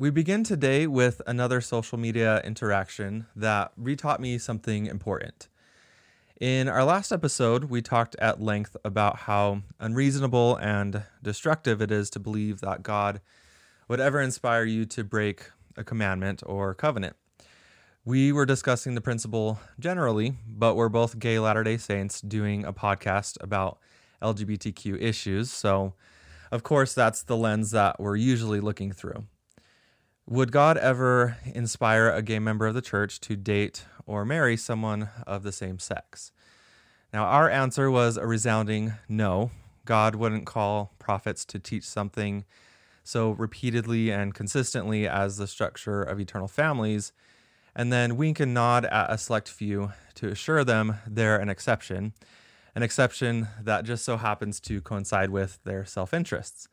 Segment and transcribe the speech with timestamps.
[0.00, 5.48] We begin today with another social media interaction that retaught me something important.
[6.40, 12.08] In our last episode, we talked at length about how unreasonable and destructive it is
[12.10, 13.20] to believe that God
[13.88, 17.16] would ever inspire you to break a commandment or covenant.
[18.02, 22.72] We were discussing the principle generally, but we're both gay Latter day Saints doing a
[22.72, 23.78] podcast about
[24.22, 25.52] LGBTQ issues.
[25.52, 25.92] So,
[26.50, 29.26] of course, that's the lens that we're usually looking through.
[30.30, 35.08] Would God ever inspire a gay member of the church to date or marry someone
[35.26, 36.30] of the same sex?
[37.12, 39.50] Now, our answer was a resounding no.
[39.84, 42.44] God wouldn't call prophets to teach something
[43.02, 47.12] so repeatedly and consistently as the structure of eternal families,
[47.74, 52.12] and then wink and nod at a select few to assure them they're an exception,
[52.76, 56.68] an exception that just so happens to coincide with their self interests.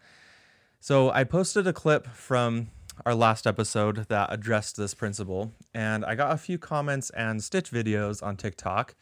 [0.80, 2.70] So I posted a clip from
[3.06, 7.72] our last episode that addressed this principle, and I got a few comments and stitch
[7.72, 8.96] videos on TikTok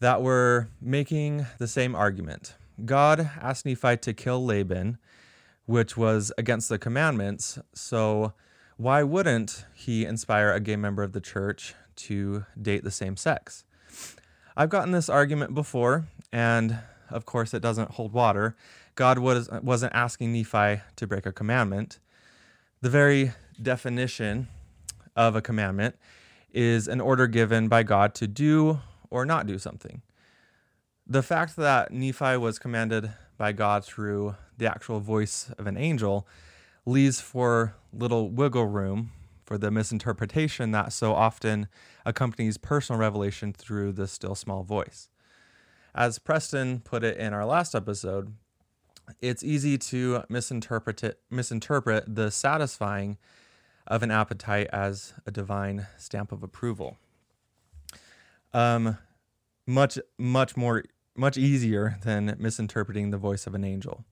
[0.00, 2.54] that were making the same argument.
[2.84, 4.98] God asked Nephi to kill Laban,
[5.64, 8.34] which was against the commandments, so
[8.76, 13.64] why wouldn't he inspire a gay member of the church to date the same sex?
[14.56, 16.78] I've gotten this argument before, and
[17.10, 18.56] of course, it doesn't hold water.
[18.94, 21.98] God was, wasn't asking Nephi to break a commandment.
[22.86, 24.46] The very definition
[25.16, 25.96] of a commandment
[26.52, 28.78] is an order given by God to do
[29.10, 30.02] or not do something.
[31.04, 36.28] The fact that Nephi was commanded by God through the actual voice of an angel
[36.84, 39.10] leaves for little wiggle room
[39.42, 41.66] for the misinterpretation that so often
[42.04, 45.08] accompanies personal revelation through the still small voice.
[45.92, 48.32] As Preston put it in our last episode,
[49.20, 53.18] it's easy to misinterpret it, misinterpret the satisfying
[53.86, 56.96] of an appetite as a divine stamp of approval.
[58.52, 58.98] Um,
[59.66, 60.84] much much more
[61.16, 64.04] much easier than misinterpreting the voice of an angel.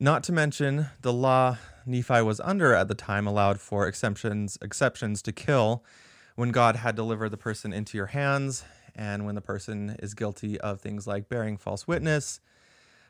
[0.00, 5.22] Not to mention the law Nephi was under at the time allowed for exceptions exceptions
[5.22, 5.84] to kill
[6.34, 10.60] when God had delivered the person into your hands and when the person is guilty
[10.60, 12.40] of things like bearing false witness,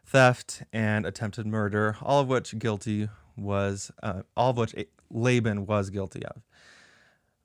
[0.05, 4.75] theft, and attempted murder, all of which guilty was uh, all of which
[5.11, 6.43] Laban was guilty of.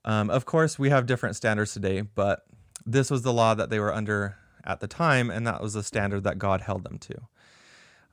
[0.06, 2.46] Um, of course, we have different standards today, but
[2.85, 5.84] this was the law that they were under at the time, and that was the
[5.84, 7.16] standard that God held them to.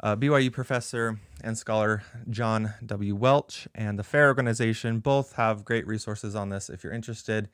[0.01, 3.15] Uh, BYU professor and scholar John W.
[3.15, 6.69] Welch and the FAIR organization both have great resources on this.
[6.69, 7.49] If you're interested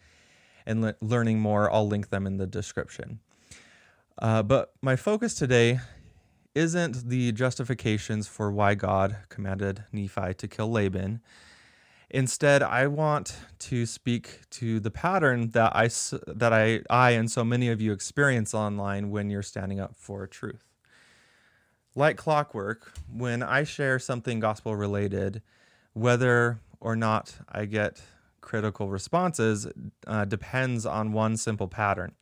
[0.66, 3.20] in le- learning more, I'll link them in the description.
[4.18, 5.80] Uh, but my focus today
[6.54, 11.20] isn't the justifications for why God commanded Nephi to kill Laban.
[12.10, 15.88] Instead, I want to speak to the pattern that I
[16.26, 20.26] that I I and so many of you experience online when you're standing up for
[20.26, 20.64] truth.
[21.94, 25.42] Like clockwork, when I share something gospel related,
[25.92, 28.02] whether or not I get
[28.40, 29.68] critical responses
[30.06, 32.12] uh, depends on one simple pattern.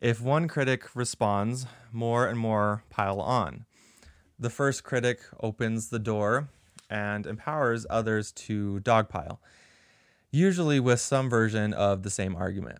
[0.00, 3.66] If one critic responds, more and more pile on.
[4.38, 6.48] The first critic opens the door
[6.88, 9.40] and empowers others to dogpile,
[10.30, 12.78] usually with some version of the same argument.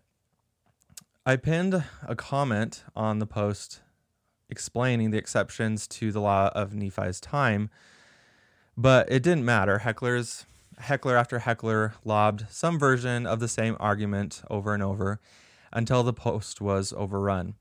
[1.23, 3.81] I pinned a comment on the post
[4.49, 7.69] explaining the exceptions to the law of Nephi's time,
[8.75, 9.81] but it didn't matter.
[9.85, 10.45] Hecklers,
[10.79, 15.19] heckler after heckler lobbed some version of the same argument over and over
[15.71, 17.55] until the post was overrun.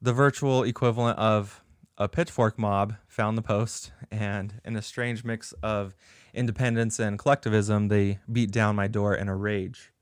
[0.00, 1.62] The virtual equivalent of
[1.98, 5.94] a pitchfork mob found the post, and in a strange mix of
[6.34, 9.92] independence and collectivism, they beat down my door in a rage.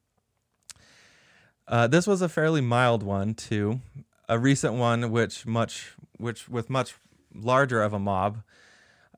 [1.66, 3.80] Uh, this was a fairly mild one too,
[4.28, 6.94] a recent one which much which with much
[7.34, 8.42] larger of a mob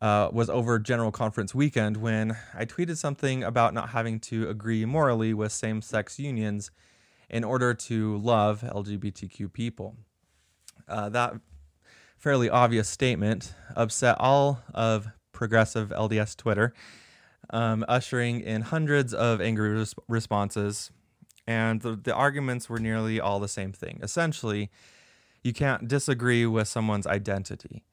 [0.01, 4.85] uh, was over General Conference weekend when I tweeted something about not having to agree
[4.85, 6.71] morally with same-sex unions
[7.29, 9.97] in order to love LGBTQ people.
[10.89, 11.35] Uh, that
[12.17, 16.73] fairly obvious statement upset all of progressive LDS Twitter,
[17.51, 20.91] um, ushering in hundreds of angry res- responses.
[21.47, 24.01] And the, the arguments were nearly all the same thing.
[24.03, 24.71] Essentially,
[25.43, 27.85] you can't disagree with someone's identity.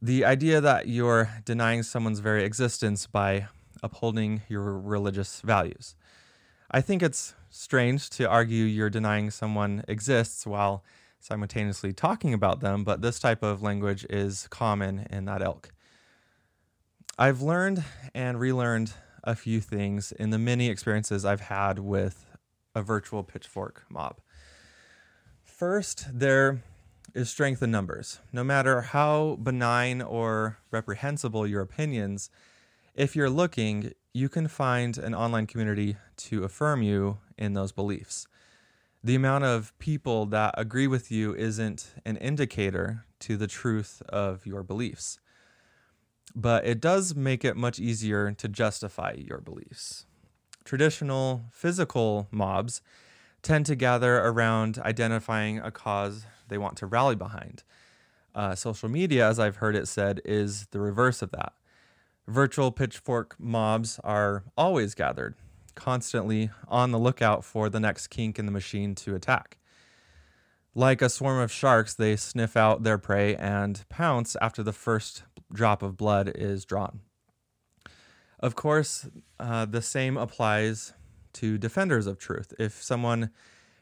[0.00, 3.46] The idea that you're denying someone's very existence by
[3.82, 5.94] upholding your religious values.
[6.70, 10.82] I think it's strange to argue you're denying someone exists while
[11.20, 15.70] simultaneously talking about them, but this type of language is common in that ilk.
[17.18, 17.84] I've learned
[18.14, 22.26] and relearned a few things in the many experiences I've had with
[22.74, 24.20] a virtual pitchfork mob.
[25.44, 26.62] First, there
[27.14, 28.18] is strength in numbers.
[28.32, 32.30] No matter how benign or reprehensible your opinions,
[32.94, 38.26] if you're looking, you can find an online community to affirm you in those beliefs.
[39.02, 44.46] The amount of people that agree with you isn't an indicator to the truth of
[44.46, 45.18] your beliefs,
[46.36, 50.06] but it does make it much easier to justify your beliefs.
[50.64, 52.80] Traditional physical mobs
[53.42, 57.64] tend to gather around identifying a cause they want to rally behind.
[58.36, 61.54] Uh, social media, as I've heard it said, is the reverse of that.
[62.28, 65.34] Virtual pitchfork mobs are always gathered,
[65.74, 69.58] constantly on the lookout for the next kink in the machine to attack.
[70.74, 75.24] Like a swarm of sharks, they sniff out their prey and pounce after the first
[75.52, 77.00] drop of blood is drawn.
[78.40, 79.08] Of course,
[79.38, 80.94] uh, the same applies
[81.34, 82.52] to defenders of truth.
[82.58, 83.30] If someone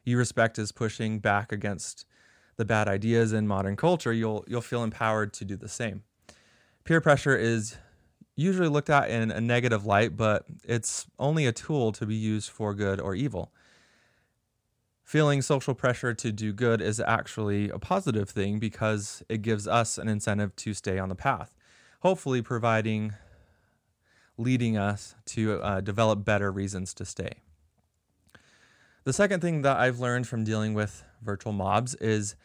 [0.05, 2.05] you respect is pushing back against
[2.57, 6.03] the bad ideas in modern culture, you'll you'll feel empowered to do the same.
[6.85, 7.77] Peer pressure is
[8.37, 12.51] usually looked at in a negative light, but it's only a tool to be used
[12.51, 13.53] for good or evil.
[15.03, 19.99] Feeling social pressure to do good is actually a positive thing because it gives us
[19.99, 21.53] an incentive to stay on the path,
[22.01, 23.15] hopefully, providing,
[24.39, 27.43] leading us to uh, develop better reasons to stay.
[29.05, 32.37] The second thing that I've learned from dealing with virtual mobs is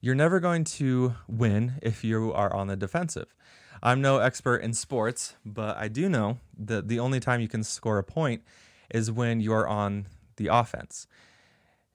[0.00, 3.34] you're never going to win if you are on the defensive.
[3.82, 7.64] I'm no expert in sports, but I do know that the only time you can
[7.64, 8.42] score a point
[8.92, 10.06] is when you're on
[10.36, 11.06] the offense.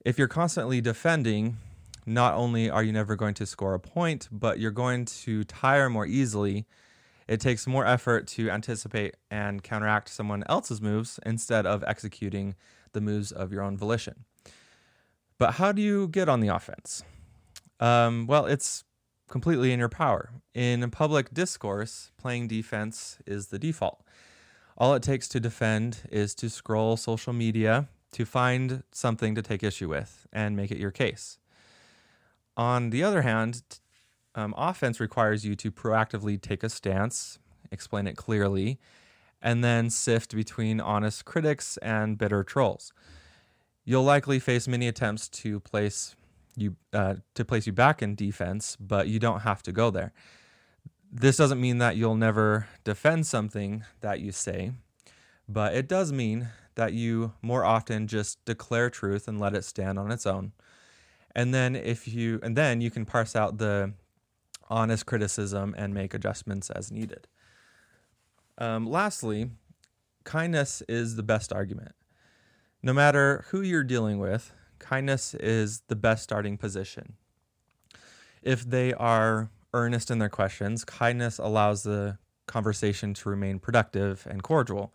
[0.04, 1.58] If you're constantly defending,
[2.06, 5.90] not only are you never going to score a point, but you're going to tire
[5.90, 6.66] more easily.
[7.28, 12.56] It takes more effort to anticipate and counteract someone else's moves instead of executing
[12.94, 14.26] the moves of your own volition.
[15.38, 17.04] But how do you get on the offense?
[17.80, 18.84] Um, well, it's
[19.30, 20.32] completely in your power.
[20.54, 24.04] In public discourse, playing defense is the default.
[24.78, 29.64] All it takes to defend is to scroll social media to find something to take
[29.64, 31.38] issue with and make it your case.
[32.56, 33.62] On the other hand,
[34.36, 37.40] um, offense requires you to proactively take a stance,
[37.72, 38.80] explain it clearly,
[39.42, 42.94] and then sift between honest critics and bitter trolls.
[43.84, 46.16] You'll likely face many attempts to place
[46.56, 50.14] you uh, to place you back in defense, but you don't have to go there.
[51.12, 54.72] This doesn't mean that you'll never defend something that you say,
[55.48, 59.98] but it does mean that you more often just declare truth and let it stand
[59.98, 60.52] on its own.
[61.34, 63.94] And then if you and then you can parse out the
[64.70, 67.28] honest criticism and make adjustments as needed.
[68.58, 69.52] Um, lastly,
[70.24, 71.94] kindness is the best argument.
[72.82, 77.14] No matter who you're dealing with, kindness is the best starting position.
[78.42, 82.18] If they are earnest in their questions, kindness allows the
[82.48, 84.94] conversation to remain productive and cordial.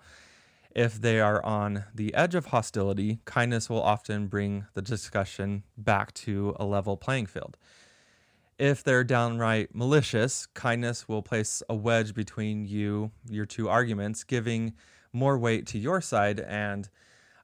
[0.74, 6.14] If they are on the edge of hostility, kindness will often bring the discussion back
[6.14, 7.56] to a level playing field.
[8.58, 14.74] If they're downright malicious, kindness will place a wedge between you, your two arguments, giving
[15.12, 16.88] more weight to your side and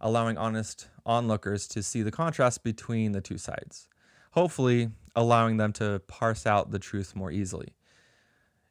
[0.00, 3.88] allowing honest onlookers to see the contrast between the two sides,
[4.32, 7.74] hopefully, allowing them to parse out the truth more easily.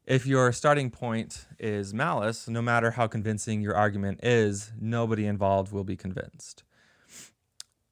[0.05, 5.71] If your starting point is malice, no matter how convincing your argument is, nobody involved
[5.71, 6.63] will be convinced.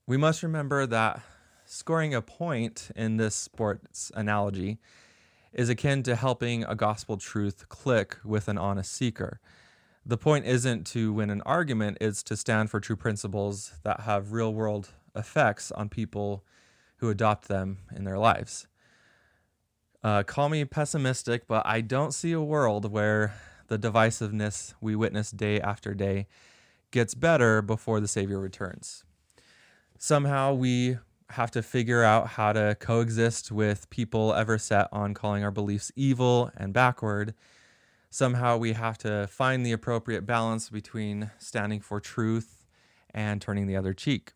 [0.06, 1.22] We must remember that
[1.66, 4.78] scoring a point in this sports analogy
[5.54, 9.40] is akin to helping a gospel truth click with an honest seeker
[10.06, 14.34] the point isn't to win an argument, it's to stand for true principles that have
[14.34, 16.44] real world effects on people
[16.98, 18.68] who adopt them in their lives.
[20.04, 23.34] Uh, call me pessimistic, but I don't see a world where
[23.68, 26.28] the divisiveness we witness day after day
[26.92, 29.06] gets better before the Savior returns.
[29.98, 30.98] Somehow we
[31.30, 35.92] have to figure out how to coexist with people ever set on calling our beliefs
[35.96, 37.34] evil and backward
[38.14, 42.68] somehow we have to find the appropriate balance between standing for truth
[43.12, 44.34] and turning the other cheek.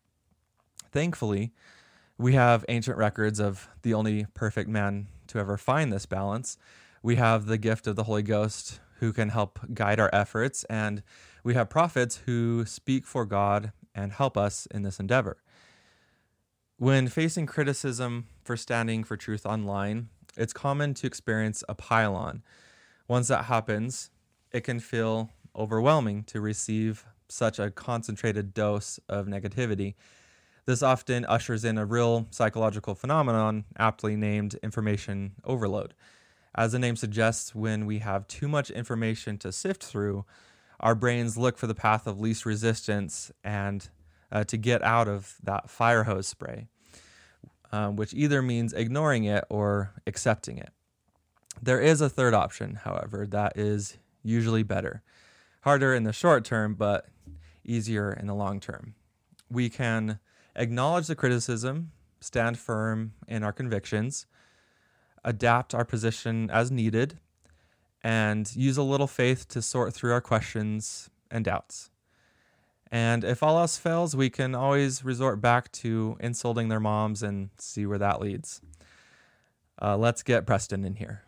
[0.90, 1.52] Thankfully,
[2.18, 6.58] we have ancient records of the only perfect man to ever find this balance.
[7.04, 11.04] We have the gift of the Holy Ghost who can help guide our efforts, and
[11.44, 15.36] we have prophets who speak for God and help us in this endeavor.
[16.78, 22.26] When facing criticism for standing for truth online, it's common to experience a pylon.
[22.26, 22.42] on
[23.08, 24.10] once that happens,
[24.52, 29.94] it can feel overwhelming to receive such a concentrated dose of negativity.
[30.66, 35.94] This often ushers in a real psychological phenomenon, aptly named information overload.
[36.54, 40.24] As the name suggests, when we have too much information to sift through,
[40.80, 43.88] our brains look for the path of least resistance and
[44.30, 46.68] uh, to get out of that fire hose spray,
[47.72, 50.70] um, which either means ignoring it or accepting it.
[51.62, 55.02] There is a third option, however, that is usually better.
[55.62, 57.06] Harder in the short term, but
[57.64, 58.94] easier in the long term.
[59.50, 60.18] We can
[60.56, 64.26] acknowledge the criticism, stand firm in our convictions,
[65.24, 67.18] adapt our position as needed,
[68.02, 71.90] and use a little faith to sort through our questions and doubts.
[72.90, 77.50] And if all else fails, we can always resort back to insulting their moms and
[77.58, 78.62] see where that leads.
[79.80, 81.22] Uh, let's get Preston in here.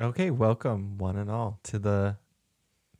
[0.00, 2.16] Okay, welcome one and all to the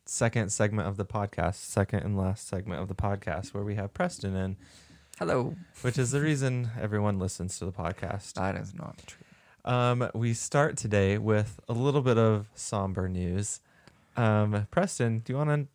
[0.06, 3.92] second segment of the podcast, second and last segment of the podcast, where we have
[3.92, 4.56] Preston in,
[5.18, 5.56] Hello.
[5.80, 8.34] which is the reason everyone listens to the podcast.
[8.34, 9.24] That is not true.
[9.64, 13.60] Um, we start today with a little bit of somber news.
[14.16, 15.66] Um, Preston, do you want to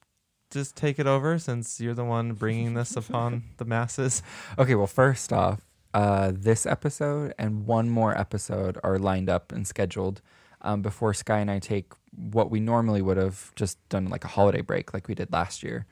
[0.52, 4.22] just take it over since you're the one bringing this upon the masses?
[4.60, 5.62] Okay, well, first off,
[5.94, 10.22] uh, this episode and one more episode are lined up and scheduled
[10.62, 14.28] um, before Sky and I take what we normally would have just done like a
[14.28, 15.86] holiday break, like we did last year.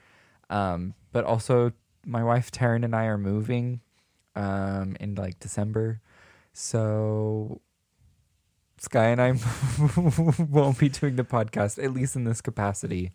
[0.49, 1.71] Um, but also,
[2.05, 3.81] my wife Taryn and I are moving
[4.35, 6.01] um, in like December,
[6.53, 7.61] so
[8.77, 9.33] Sky and I
[10.49, 13.11] won't be doing the podcast at least in this capacity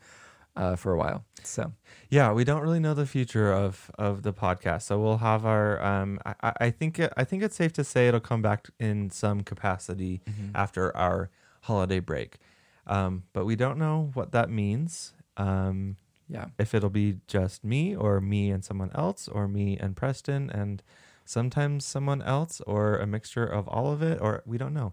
[0.56, 1.24] uh, for a while.
[1.42, 1.72] So
[2.10, 5.80] Yeah, we don't really know the future of of the podcast, so we'll have our.
[5.82, 9.10] Um, I- I, think it, I think it's safe to say it'll come back in
[9.10, 10.20] some capacity
[10.54, 11.30] after our
[11.62, 12.38] holiday break,
[12.86, 15.12] um, but we don't know what that means.
[15.36, 15.96] Um,
[16.28, 20.50] yeah, if it'll be just me or me and someone else or me and Preston
[20.50, 20.82] and
[21.24, 24.92] sometimes someone else or a mixture of all of it or we don't know.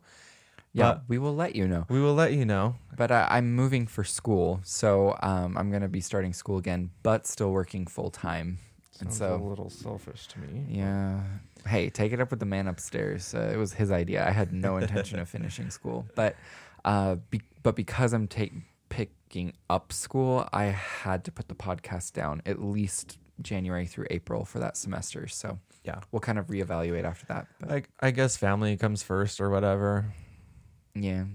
[0.77, 1.85] Yeah, we will let you know.
[1.89, 2.75] we will let you know.
[2.95, 7.27] But I, I'm moving for school, so um, I'm gonna be starting school again, but
[7.27, 8.57] still working full time.
[8.99, 10.65] And so, a little selfish to me.
[10.69, 11.21] yeah.
[11.67, 13.35] Hey, take it up with the man upstairs.
[13.35, 14.25] Uh, it was his idea.
[14.27, 16.35] I had no intention of finishing school, but
[16.85, 22.13] uh, be- but because I'm taking picking up school, I had to put the podcast
[22.13, 25.27] down at least January through April for that semester.
[25.27, 25.99] So Yeah.
[26.11, 27.45] we'll kind of reevaluate after that.
[27.59, 30.13] But Like I guess family comes first or whatever.
[31.03, 31.25] Yeah,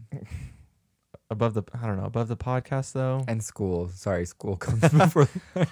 [1.31, 3.25] Above the I don't know, above the podcast though.
[3.27, 3.89] and school.
[3.89, 5.29] Sorry, school comes before.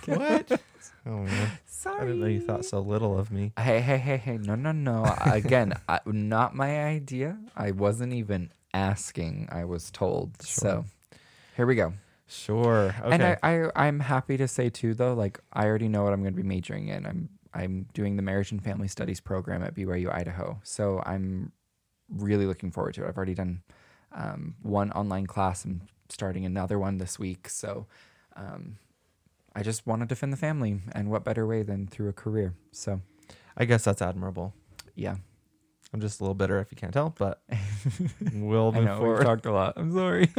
[0.06, 0.60] what?
[1.04, 1.50] Oh man.
[1.66, 1.96] Sorry.
[1.96, 3.52] I didn't know you thought so little of me.
[3.58, 4.38] Hey, hey, hey, hey!
[4.38, 5.04] No, no, no!
[5.20, 7.38] Again, I, not my idea.
[7.56, 9.48] I wasn't even asking.
[9.52, 10.40] I was told.
[10.42, 10.84] So,
[11.56, 11.92] here we go.
[12.26, 12.94] Sure.
[13.02, 13.10] Okay.
[13.14, 15.14] And I, I, I'm happy to say too, though.
[15.14, 17.04] Like, I already know what I'm going to be majoring in.
[17.04, 20.60] I'm, I'm doing the Marriage and Family Studies program at BYU Idaho.
[20.62, 21.50] So I'm
[22.08, 23.08] really looking forward to it.
[23.08, 23.62] I've already done
[24.12, 25.64] um, one online class.
[25.64, 27.48] I'm starting another one this week.
[27.48, 27.86] So,
[28.36, 28.76] um,
[29.54, 32.54] I just want to defend the family, and what better way than through a career?
[32.72, 33.00] So,
[33.56, 34.54] I guess that's admirable.
[34.94, 35.16] yeah.
[35.92, 37.42] I'm just a little bitter if you can't tell, but
[38.32, 39.72] we'll I move know we've talked a lot.
[39.76, 40.30] I'm sorry.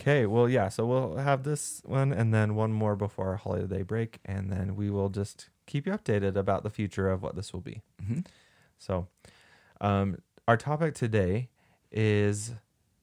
[0.00, 3.82] Okay, well, yeah, so we'll have this one and then one more before our holiday
[3.82, 7.52] break, and then we will just keep you updated about the future of what this
[7.52, 7.82] will be.
[8.00, 8.24] Mhm.
[8.78, 9.08] So,
[9.80, 11.50] um, our topic today
[11.92, 12.54] is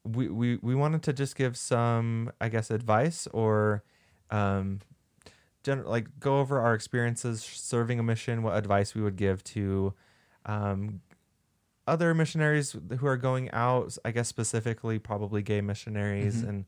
[0.03, 3.83] we, we, we wanted to just give some, I guess, advice or
[4.31, 4.79] um,
[5.63, 9.93] gen- like go over our experiences serving a mission, what advice we would give to
[10.47, 11.01] um,
[11.87, 16.49] other missionaries who are going out, I guess specifically probably gay missionaries Mhm.
[16.49, 16.65] and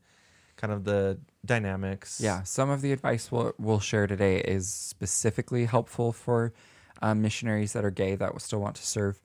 [0.56, 2.20] kind of the dynamics.
[2.20, 6.52] Yeah, some of the advice we'll, we'll share today is specifically helpful for
[7.02, 9.20] um, missionaries that are gay that still want to serve.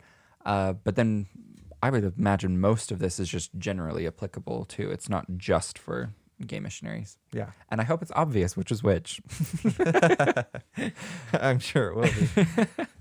[0.45, 1.27] Uh, but then
[1.81, 4.91] I would imagine most of this is just generally applicable too.
[4.91, 6.13] It's not just for
[6.45, 7.17] gay missionaries.
[7.31, 7.51] Yeah.
[7.69, 9.21] And I hope it's obvious which is which.
[11.33, 12.85] I'm sure it will be.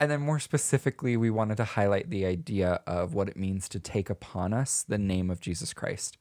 [0.00, 3.78] And then more specifically, we wanted to highlight the idea of what it means to
[3.78, 6.16] take upon us the name of Jesus Christ.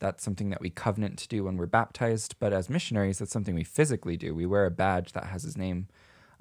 [0.00, 3.54] That's something that we covenant to do when we're baptized, but as missionaries, that's something
[3.54, 4.34] we physically do.
[4.34, 5.88] We wear a badge that has his name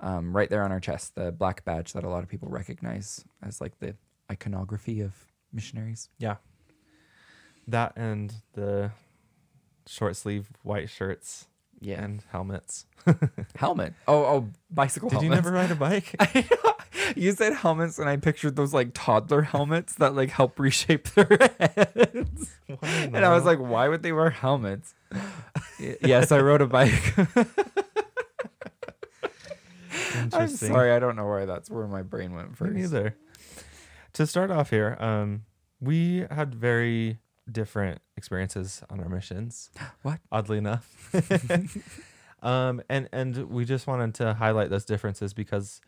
[0.03, 3.25] um, right there on our chest, the black badge that a lot of people recognize
[3.41, 3.95] as like the
[4.31, 5.13] iconography of
[5.51, 6.09] missionaries.
[6.19, 6.35] yeah.
[7.67, 8.91] That and the
[9.87, 11.47] short sleeve white shirts
[11.79, 12.03] Yeah.
[12.03, 12.85] and helmets.
[13.55, 13.93] helmet.
[14.07, 16.13] Oh, oh, bicycle Did you never ride a bike?
[17.15, 21.27] you said helmets, and I pictured those like toddler helmets that like help reshape their
[21.59, 22.51] heads.
[22.81, 24.93] And I was like, why would they wear helmets?
[25.79, 27.13] Yes, I rode a bike.
[30.33, 32.73] I'm sorry, I don't know why that's where my brain went Me first.
[32.73, 33.15] neither.
[34.13, 35.45] To start off here, um,
[35.79, 37.19] we had very
[37.51, 39.69] different experiences on our missions.
[40.03, 40.19] What?
[40.31, 40.87] Oddly enough.
[42.43, 45.81] um, and and we just wanted to highlight those differences because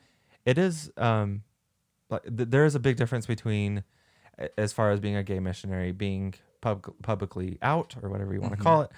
[0.45, 1.43] it is um,
[2.09, 3.83] like th- there is a big difference between
[4.57, 8.53] as far as being a gay missionary, being pub- publicly out or whatever you want
[8.53, 8.63] to Mhm.
[8.63, 8.91] call it,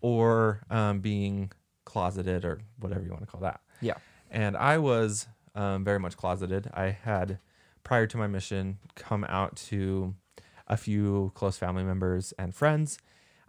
[0.00, 1.50] or um, being
[1.84, 3.94] closeted or whatever you want to call that Yeah.
[4.30, 6.70] And I was um, very much closeted.
[6.74, 7.38] I had,
[7.84, 10.14] prior to my mission, come out to
[10.66, 12.98] a few close family members and friends,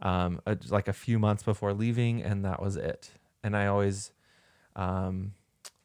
[0.01, 3.11] um, uh, like a few months before leaving, and that was it.
[3.43, 4.11] And I always
[4.75, 5.33] um,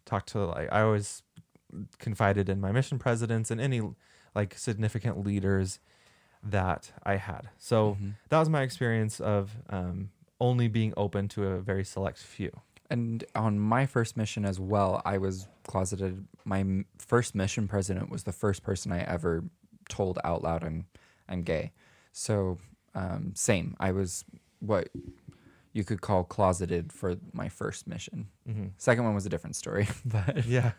[0.05, 1.23] talked to like I always
[1.99, 3.81] confided in my mission presidents and any
[4.35, 5.81] like significant leaders
[6.43, 7.49] that I had.
[7.59, 8.15] So Mhm.
[8.29, 10.11] that was my experience of um,
[10.41, 12.51] only being open to a very select few.
[12.91, 16.27] And on my first mission as well, I was closeted.
[16.45, 19.45] My first mission president was the first person I ever
[19.89, 20.87] told out loud I'm
[21.29, 21.73] I'm gay.
[22.13, 22.59] So
[22.95, 23.77] um, same.
[23.81, 24.25] I was
[24.61, 24.89] what
[25.73, 28.29] you could call closeted for my first mission.
[28.49, 28.67] Mm-hmm.
[28.77, 30.73] Second one was a different story, but Yeah.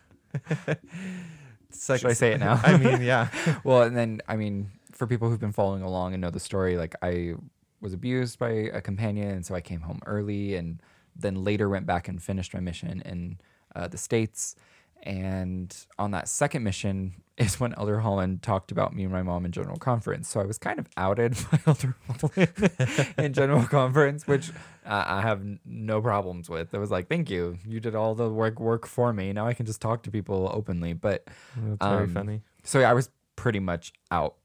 [1.72, 2.60] should I say it now?
[2.62, 3.28] I mean, yeah.
[3.64, 6.76] well, and then I mean, for people who've been following along and know the story,
[6.76, 7.34] like I
[7.80, 10.80] was abused by a companion, and so I came home early, and
[11.18, 13.38] then later went back and finished my mission in
[13.74, 14.54] uh, the states.
[15.02, 19.44] And on that second mission is when Elder Holland talked about me and my mom
[19.44, 20.28] in general conference.
[20.28, 24.50] So I was kind of outed by Elder Holland in general conference, which
[24.86, 26.72] uh, I have no problems with.
[26.72, 29.32] It was like, thank you, you did all the work work for me.
[29.32, 30.92] Now I can just talk to people openly.
[30.94, 31.24] But
[31.56, 32.42] That's very Um, funny.
[32.64, 34.36] so yeah, I was pretty much out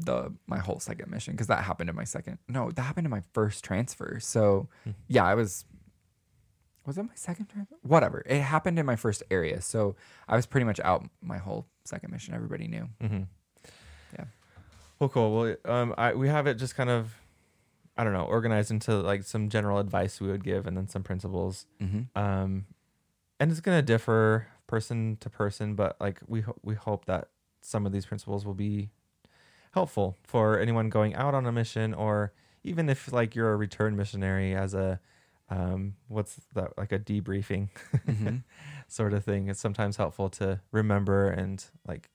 [0.00, 2.38] the my whole second mission because that happened in my second.
[2.48, 4.18] No, that happened in my first transfer.
[4.20, 4.90] So Hmm.
[5.06, 5.64] yeah, I was.
[6.88, 7.76] Was it my second transfer?
[7.82, 8.22] Whatever.
[8.24, 9.94] It happened in my first area, so
[10.26, 12.32] I was pretty much out my whole second mission.
[12.32, 12.88] Everybody knew.
[13.02, 13.22] Mm-hmm.
[14.14, 14.24] Yeah.
[14.98, 15.38] Well, cool.
[15.38, 17.14] Well, um, I we have it just kind of,
[17.98, 21.02] I don't know, organized into like some general advice we would give, and then some
[21.02, 21.66] principles.
[21.78, 22.18] Mm-hmm.
[22.18, 22.64] Um,
[23.38, 27.28] and it's gonna differ person to person, but like we ho- we hope that
[27.60, 28.88] some of these principles will be
[29.72, 32.32] helpful for anyone going out on a mission, or
[32.64, 35.00] even if like you're a return missionary as a,
[35.50, 37.68] um, what's that like a debriefing.
[38.06, 38.36] Mm-hmm.
[38.88, 39.48] sort of thing.
[39.48, 42.08] It's sometimes helpful to remember and like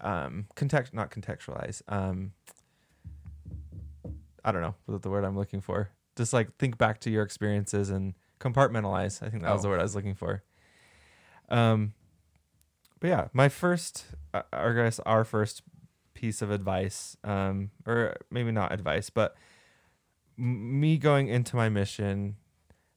[0.00, 1.82] um context not contextualize.
[1.88, 2.32] Um
[4.44, 5.90] I don't know what the word I'm looking for.
[6.16, 9.22] Just like think back to your experiences and compartmentalize.
[9.22, 9.72] I think that was the Oh.
[9.72, 10.42] word I was looking for.
[11.48, 11.94] Um
[13.00, 15.62] but yeah, my first uh, I guess our first
[16.14, 19.36] piece of advice um or maybe not advice, but
[20.36, 22.36] me going into my mission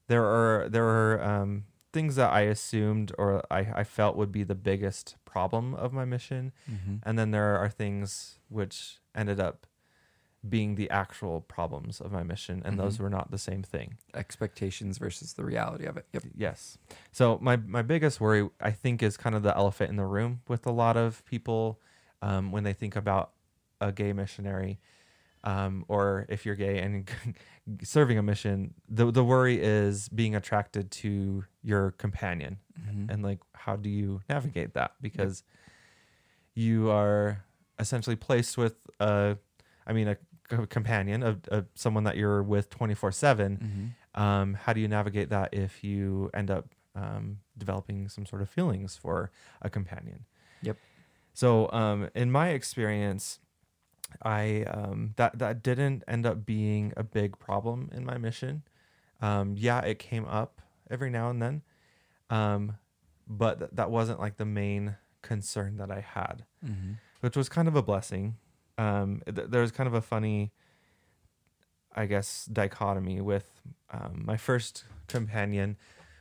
[0.08, 4.44] there are there are um, things that I assumed or I, I felt would be
[4.44, 6.96] the biggest problem of my mission, Mm-hmm.
[7.04, 9.68] and then there are things which ended up
[10.48, 13.02] being the actual problems of my mission, and those Mhm.
[13.02, 13.98] were not the same thing.
[14.16, 16.08] Expectations versus the reality of it.
[16.14, 16.24] Yep.
[16.36, 16.78] Yes.
[17.12, 20.42] So my my biggest worry, I think, is kind of the elephant in the room
[20.48, 21.80] with a lot of people
[22.22, 23.32] um, when they think about
[23.82, 24.80] a gay missionary,
[25.44, 27.10] um, or if you're gay and
[27.84, 28.74] serving a mission.
[28.90, 33.12] The the worry is being attracted to your companion, Mm-hmm.
[33.12, 35.44] and like how do you navigate that because
[36.56, 37.44] you are
[37.78, 39.38] essentially placed with a,
[39.86, 40.18] I mean, a
[40.50, 44.22] c- companion of, of someone that you're with twenty four seven Mm-hmm.
[44.22, 48.50] um, how do you navigate that if you end up um, developing some sort of
[48.50, 50.26] feelings for a companion?
[50.62, 50.78] Yep.
[51.34, 53.40] So, um, in my experience,
[54.22, 58.64] I um, that that didn't end up being a big problem in my mission.
[59.22, 61.62] Um, yeah, it came up every now and then,
[62.30, 62.78] um,
[63.28, 66.94] but th- that wasn't like the main concern that I had Mm-hmm.
[67.22, 68.38] which was kind of a blessing.
[68.78, 70.52] Um, th- there was kind of a funny,
[71.94, 73.46] I guess, dichotomy with
[73.92, 75.76] um, my first companion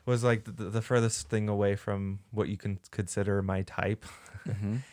[0.07, 4.05] was like the, the furthest thing away from what you can consider my type.
[4.49, 4.77] Mm-hmm.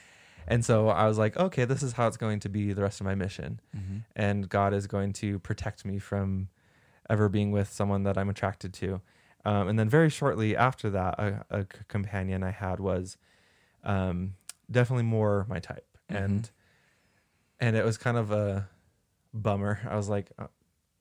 [0.47, 2.99] And so I was like, okay, this is how it's going to be the rest
[2.99, 3.59] of my mission.
[3.75, 3.97] Mm-hmm.
[4.15, 6.49] And God is going to protect me from
[7.09, 9.01] ever being with someone that I'm attracted to.
[9.43, 13.17] Um, and then very shortly after that, a companion I had was
[13.83, 14.33] um,
[14.69, 15.85] definitely more my type.
[16.09, 16.49] And
[17.59, 18.67] and it was kind of a
[19.33, 19.79] bummer.
[19.89, 20.47] I was like, uh,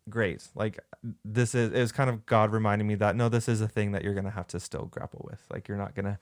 [0.09, 0.47] great.
[0.55, 0.79] Like
[1.25, 3.93] this is it was kind of God reminding me that no, this is a thing
[3.93, 5.43] that you're gonna have to still grapple with.
[5.51, 6.19] Like you're not gonna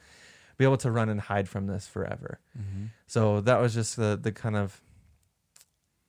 [0.58, 2.40] be able to run and hide from this forever.
[2.58, 2.86] Mm-hmm.
[3.06, 4.80] So that was just the the kind of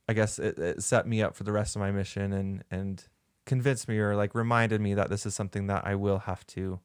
[0.08, 3.04] I guess it, it set me up for the rest of my mission and and
[3.46, 6.80] convinced me or like reminded me that this is something that I will have to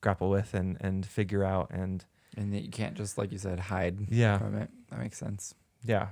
[0.00, 2.04] grapple with and and figure out and
[2.36, 4.70] And that you can't just, like you said, hide yeah from it.
[4.90, 5.54] That makes sense.
[5.84, 6.08] yeah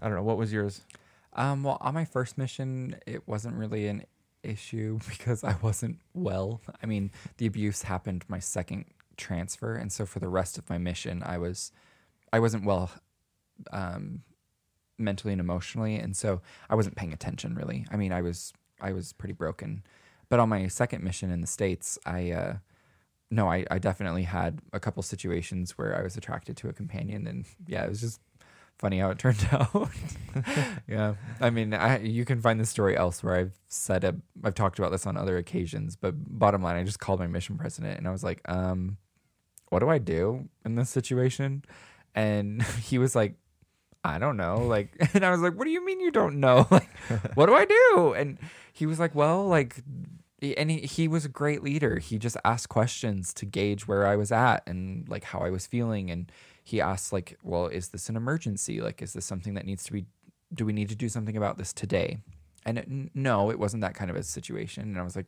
[0.00, 0.82] I don't know what was yours
[1.34, 4.04] Um, well, on my first mission, it wasn't really an
[4.42, 6.60] issue because I wasn't well.
[6.82, 8.84] I mean, the abuse happened my second
[9.16, 11.72] transfer, and so for the rest of my mission, I was,
[12.32, 12.90] I wasn't well,
[13.72, 14.22] um,
[14.98, 17.86] mentally and emotionally, and so I wasn't paying attention really.
[17.90, 19.82] I mean, I was, I was pretty broken.
[20.28, 22.56] But on my second mission in the states, I, uh,
[23.30, 27.26] no, I, I definitely had a couple situations where I was attracted to a companion,
[27.26, 28.20] and yeah, it was just
[28.82, 29.88] funny how it turned out.
[30.88, 33.36] yeah, I mean, I, you can find the story elsewhere.
[33.36, 34.16] I've said it.
[34.42, 37.56] I've talked about this on other occasions, but bottom line, I just called my mission
[37.56, 38.98] president and I was like, um,
[39.70, 41.64] "What do I do in this situation?"
[42.14, 43.36] And he was like,
[44.02, 46.66] "I don't know." Like, and I was like, "What do you mean you don't know?
[46.70, 46.90] Like,
[47.34, 48.36] what do I do?" And
[48.72, 49.76] he was like, "Well, like."
[50.56, 52.00] And he, he was a great leader.
[52.00, 55.68] He just asked questions to gauge where I was at and like how I was
[55.68, 56.10] feeling.
[56.10, 58.80] And he asked like well is this an emergency?
[58.80, 60.06] Like is this something that needs to be
[60.54, 62.18] do we need to do something about this today?
[62.64, 64.84] And it, no it wasn't that kind of a situation.
[64.84, 65.26] And i was like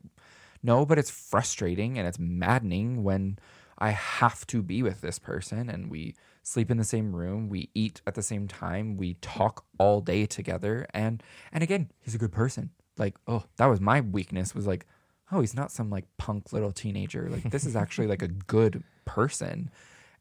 [0.63, 3.39] no but it's frustrating and it's maddening when
[3.79, 7.71] i have to be with this person and we sleep in the same room we
[7.75, 10.87] eat at the same time we talk all day together.
[10.95, 12.71] And and again he's a good person.
[12.99, 14.87] Like oh that was my weakness was like
[15.33, 17.29] oh he's not some like punk little teenager.
[17.31, 19.71] Like this is actually like a good person.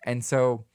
[0.06, 0.66] And so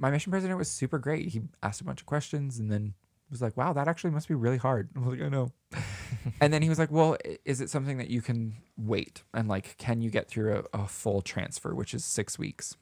[0.00, 1.28] my mission president was super great.
[1.28, 2.94] He asked a bunch of questions and then
[3.30, 5.52] was like, "Wow, that actually must be really hard." I was like, "I know."
[6.40, 9.76] and then he was like, "Well, is it something that you can wait and like,
[9.78, 12.76] can you get through a, a full transfer, which is six weeks?"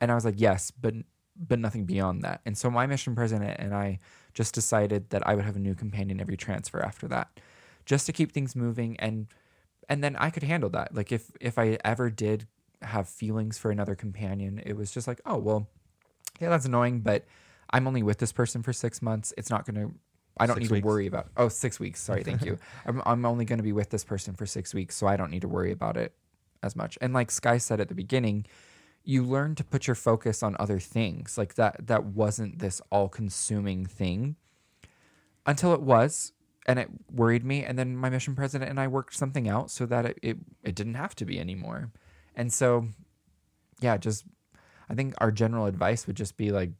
[0.00, 0.94] And I was like, "Yes, but
[1.36, 3.98] but nothing beyond that." And so my mission president and I
[4.32, 7.40] just decided that I would have a new companion every transfer after that,
[7.84, 9.26] just to keep things moving and
[9.88, 10.94] and then I could handle that.
[10.94, 12.46] Like if if I ever did
[12.82, 15.68] have feelings for another companion, it was just like, "Oh well."
[16.42, 17.24] Yeah, that's annoying, but
[17.70, 19.32] I'm only with this person for six months.
[19.38, 19.94] It's not going to,
[20.38, 20.82] I don't Six need weeks.
[20.82, 22.02] to worry about, oh, six weeks.
[22.02, 22.22] Sorry.
[22.22, 22.58] Thank you.
[22.86, 24.96] I'm, I'm only going to be with this person for six weeks.
[24.96, 26.12] So I don't need to worry about it
[26.62, 26.98] as much.
[27.00, 28.46] And like Sky said at the beginning,
[29.04, 31.38] you learn to put your focus on other things.
[31.38, 34.36] Like that, that wasn't this all consuming thing
[35.46, 36.32] until it was.
[36.66, 37.64] And it worried me.
[37.64, 40.74] And then my mission president and I worked something out so that it, it, it
[40.74, 41.90] didn't have to be anymore.
[42.36, 42.88] And so,
[43.80, 44.24] yeah, just
[44.88, 46.70] I think our general advice would just be like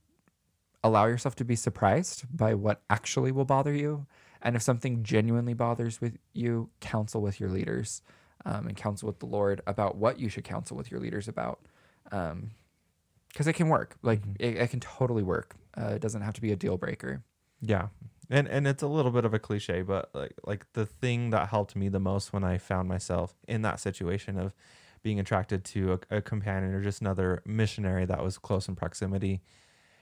[0.84, 4.06] allow yourself to be surprised by what actually will bother you.
[4.40, 8.02] And if something genuinely bothers with you, counsel with your leaders
[8.44, 11.60] um, and counsel with the Lord about what you should counsel with your leaders about.
[12.04, 13.96] Because it can work.
[14.02, 15.54] Like it, it can totally work.
[15.80, 17.22] Uh, it doesn't have to be a deal breaker.
[17.60, 17.88] Yeah.
[18.28, 21.48] And and it's a little bit of a cliche, but like like the thing that
[21.50, 24.54] helped me the most when I found myself in that situation of
[25.02, 29.42] being attracted to a, a companion or just another missionary that was close in proximity,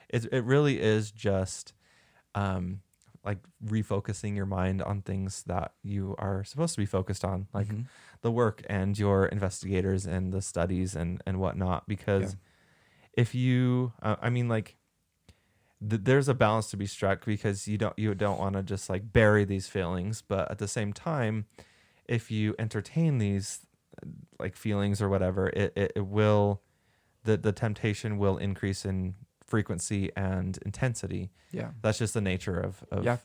[0.09, 1.73] it it really is just
[2.35, 2.81] um
[3.25, 7.69] like refocusing your mind on things that you are supposed to be focused on, like
[7.69, 7.87] Mhm.
[8.23, 11.87] the work and your investigators and the studies and and whatnot.
[11.87, 12.37] Because
[13.15, 14.77] if you, uh, I mean, like
[15.89, 18.89] th- there's a balance to be struck because you don't you don't want to just
[18.91, 21.47] like bury these feelings, but at the same time,
[22.07, 23.67] if you entertain these
[24.39, 26.63] like feelings or whatever, it it, it will
[27.25, 31.31] the the temptation will increase in frequency and intensity.
[31.53, 31.71] Yeah.
[31.83, 33.17] That's just the nature of of Yeah.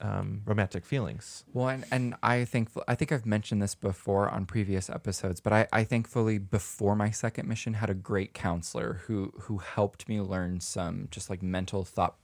[0.00, 1.44] um, romantic feelings.
[1.52, 5.52] Well, and, and I think I think I've mentioned this before on previous episodes, but
[5.52, 10.20] I, I thankfully before my second mission had a great counselor who who helped me
[10.20, 12.16] learn some just like mental thought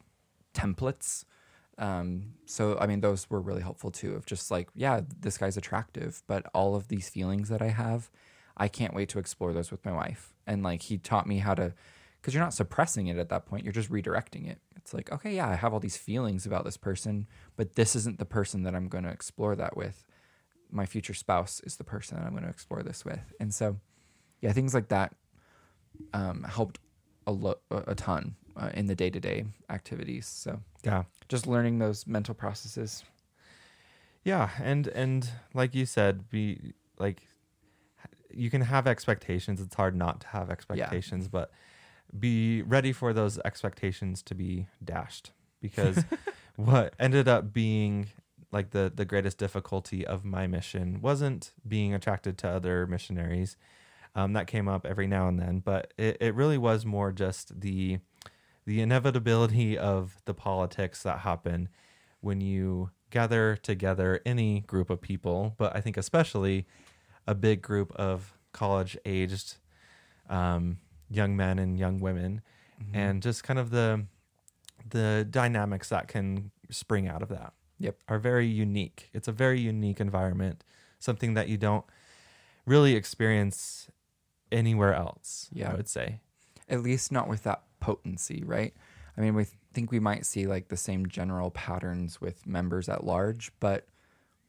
[0.54, 1.24] templates.
[1.82, 4.14] Um, so I mean those were really helpful too.
[4.14, 8.08] Of just like yeah, this guy's attractive, but all of these feelings that I have,
[8.56, 10.32] I can't wait to explore those with my wife.
[10.46, 11.74] And like he taught me how to,
[12.20, 14.60] because you're not suppressing it at that point, you're just redirecting it.
[14.76, 18.20] It's like okay, yeah, I have all these feelings about this person, but this isn't
[18.20, 20.06] the person that I'm going to explore that with.
[20.70, 23.34] My future spouse is the person that I'm going to explore this with.
[23.40, 23.78] And so,
[24.40, 25.14] yeah, things like that
[26.14, 26.78] um, helped
[27.26, 30.26] a, lo- a ton uh, in the day to day activities.
[30.26, 31.04] So, Yeah.
[31.28, 33.04] just learning those mental processes.
[34.24, 37.22] Yeah, and and like you said, be like
[38.30, 39.60] you can have expectations.
[39.60, 41.50] It's hard not to have expectations, but
[42.18, 46.04] be ready for those expectations to be dashed because
[46.56, 48.08] what ended up being
[48.52, 53.56] like the the greatest difficulty of my mission wasn't being attracted to other missionaries.
[54.14, 57.62] Um, that came up every now and then, but it, it really was more just
[57.62, 57.98] the
[58.64, 61.68] the inevitability of the politics that happen
[62.20, 66.66] when you gather together any group of people, but I think especially
[67.26, 69.56] a big group of college aged
[70.30, 70.78] um,
[71.10, 72.42] young men and young women,
[72.82, 72.96] Mm-hmm.
[72.96, 74.06] and just kind of the
[74.90, 77.52] the dynamics that can spring out of that.
[77.78, 77.96] Yep.
[78.08, 79.08] are very unique.
[79.12, 80.64] It's a very unique environment,
[80.98, 81.84] something that you don't
[82.66, 83.88] really experience
[84.50, 85.48] anywhere else.
[85.52, 85.70] Yeah.
[85.72, 86.20] I would say.
[86.72, 88.74] At least not with that potency, right?
[89.16, 93.04] I mean, we think we might see like the same general patterns with members at
[93.04, 93.86] large, but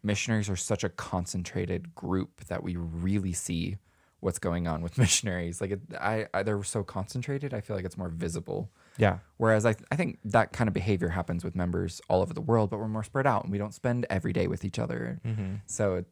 [0.02, 3.78] missionaries are such a concentrated group that we really see
[4.22, 5.60] what's going on with missionaries.
[5.60, 7.54] Like, it, I, I, they're so concentrated.
[7.54, 8.72] I feel like it's more visible.
[8.98, 9.18] Yeah.
[9.38, 12.70] Whereas I, I think that kind of behavior happens with members all over the world,
[12.70, 15.20] but we're more spread out and we don't spend every day with each other.
[15.26, 15.56] Mm-hmm.
[15.66, 16.06] So, it,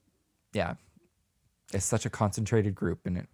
[0.51, 0.73] yeah,
[1.73, 3.29] it's such a concentrated group and it,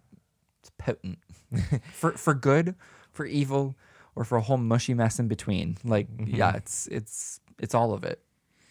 [0.68, 1.18] it's potent
[1.92, 2.74] for for good,
[3.12, 3.74] for evil,
[4.14, 5.78] or for a whole mushy mess in between.
[5.84, 8.20] Like, yeah, it's it's it's all of it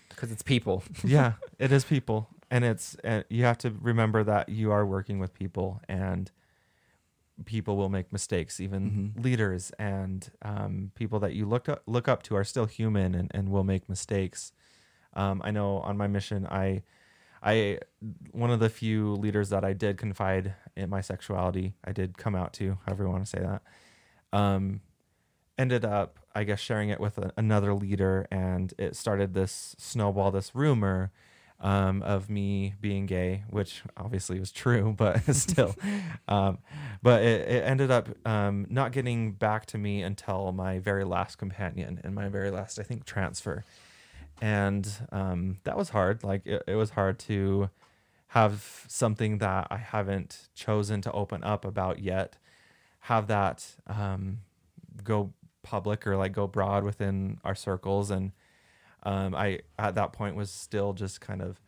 [0.10, 0.84] because it's people.
[1.04, 5.20] yeah, it is people, and it's uh, you have to remember that you are working
[5.20, 6.32] with people, and
[7.46, 8.60] people will make mistakes.
[8.60, 9.24] Even Mhm.
[9.24, 13.32] leaders and um, people that you look up, look up to are still human and,
[13.34, 14.52] and will make mistakes.
[15.14, 16.84] Um, I know on my mission, I,
[17.42, 17.80] I,
[18.32, 22.36] one of the few leaders that I did confide in my sexuality, I did come
[22.36, 23.62] out to, however you want to say that,
[24.34, 24.82] um,
[25.58, 30.32] ended up, I guess, sharing it with a, another leader, and it started this snowball,
[30.32, 31.12] this rumor
[31.60, 35.76] um, of me being gay, which obviously was true, but still.
[36.28, 36.60] um,
[37.02, 41.38] but it, it ended up um, not getting back to me until my very last
[41.38, 43.64] companion and my very last, I think, transfer.
[44.42, 46.24] And um, that was hard.
[46.24, 47.70] Like, it, it was hard to
[48.28, 52.38] have something that I haven't chosen to open up about yet,
[53.02, 54.40] have that um,
[55.04, 58.12] go public or like go broad within our circles.
[58.12, 58.32] And
[59.04, 61.60] um, I, at that point, was still just kind of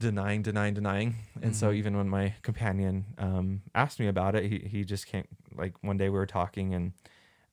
[0.00, 1.16] denying, denying, denying.
[1.42, 1.76] And so Mhm.
[1.76, 5.96] even when my companion um, asked me about it, he, he just can't, like, one
[5.96, 6.92] day we were talking and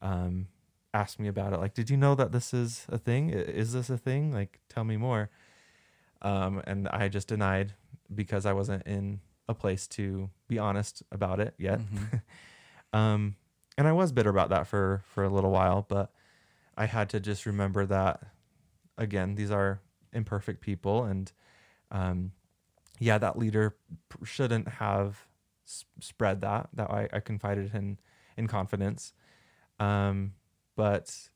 [0.02, 0.48] um,
[0.96, 1.60] asked me about it.
[1.60, 3.30] Like, did you know that this is a thing?
[3.30, 4.32] Is this a thing?
[4.32, 5.30] Like, tell me more.
[6.22, 7.74] Um, and I just denied
[8.14, 11.80] because I wasn't in a place to be honest about it yet.
[11.80, 12.22] Mhm.
[12.94, 13.36] Um,
[13.78, 16.14] and I was bitter about that for for a little while, but
[16.78, 18.24] I had to just remember that
[18.98, 19.82] again, these are
[20.14, 21.30] imperfect people, and
[21.92, 22.32] um,
[23.00, 23.76] yeah, that leader
[24.24, 25.28] shouldn't have
[25.68, 26.70] s- spread that.
[26.74, 28.00] That I, I confided in
[28.38, 29.12] in confidence,
[29.78, 30.36] um,
[30.76, 31.30] but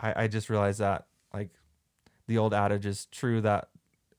[0.00, 1.50] I, I just realized that like
[2.26, 3.68] the old adage is true that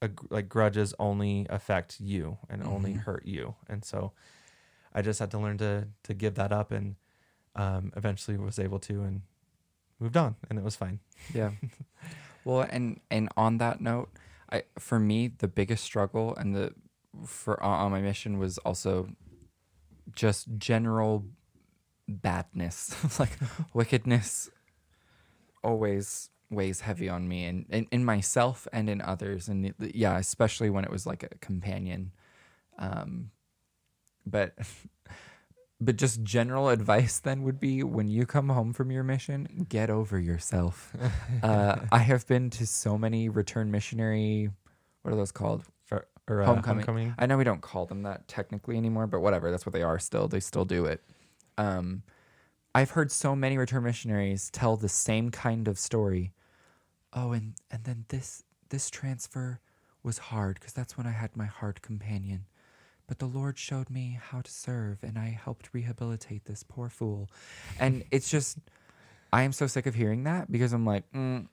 [0.02, 3.04] a, like grudges only affect you and only Mhm.
[3.04, 4.12] hurt you, and so
[4.94, 6.96] I just had to learn to to give that up, and
[7.56, 9.22] um, eventually was able to and
[10.00, 11.00] moved on, and it was fine.
[11.34, 11.52] Yeah.
[12.44, 14.10] well, and and on that note,
[14.52, 16.74] I for me the biggest struggle and the
[17.26, 19.10] for on my mission was also
[20.16, 21.26] just general
[22.08, 23.32] badness, like
[23.74, 24.50] wickedness
[25.64, 30.18] always weighs heavy on me and in, in myself and in others and it- yeah
[30.20, 32.12] especially when it was like a companion
[32.78, 33.32] um
[34.26, 34.54] but
[35.82, 39.90] but just general advice then would be when you come home from your mission get
[39.90, 40.94] over yourself
[41.44, 44.50] uh, I have been to so many return missionary.
[45.02, 45.64] What are those called?
[45.86, 46.86] For, or, uh, Homecoming.
[46.86, 47.16] homecoming.
[47.18, 49.52] I know we don't call them that technically anymore, but whatever.
[49.52, 50.28] That's what they are still.
[50.30, 51.02] They still do it.
[51.58, 52.04] Um,
[52.76, 56.32] I've heard so many return missionaries tell the same kind of story.
[57.14, 59.60] Oh, and and then this this transfer
[60.02, 62.46] was hard because that's when I had my hard companion.
[63.08, 67.30] But the Lord showed me how to serve, and I helped rehabilitate this poor fool.
[67.80, 68.58] And it's just,
[69.32, 71.48] I am so sick of hearing that because I'm like, mm,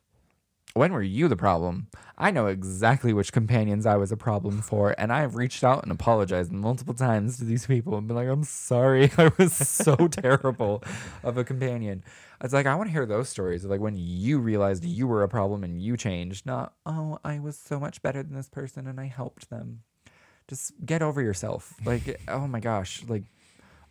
[0.74, 1.88] when were you the problem?
[2.16, 5.82] I know exactly which companions I was a problem for, and I have reached out
[5.82, 9.96] and apologized multiple times to these people and been like, I'm sorry, I was so
[10.08, 10.84] terrible
[11.22, 12.04] of a companion.
[12.42, 15.22] It's like, I want to hear those stories of like when you realized you were
[15.22, 18.86] a problem and you changed, not, oh, I was so much better than this person
[18.86, 19.82] and I helped them.
[20.46, 21.74] Just get over yourself.
[21.84, 23.24] Like, oh my gosh, like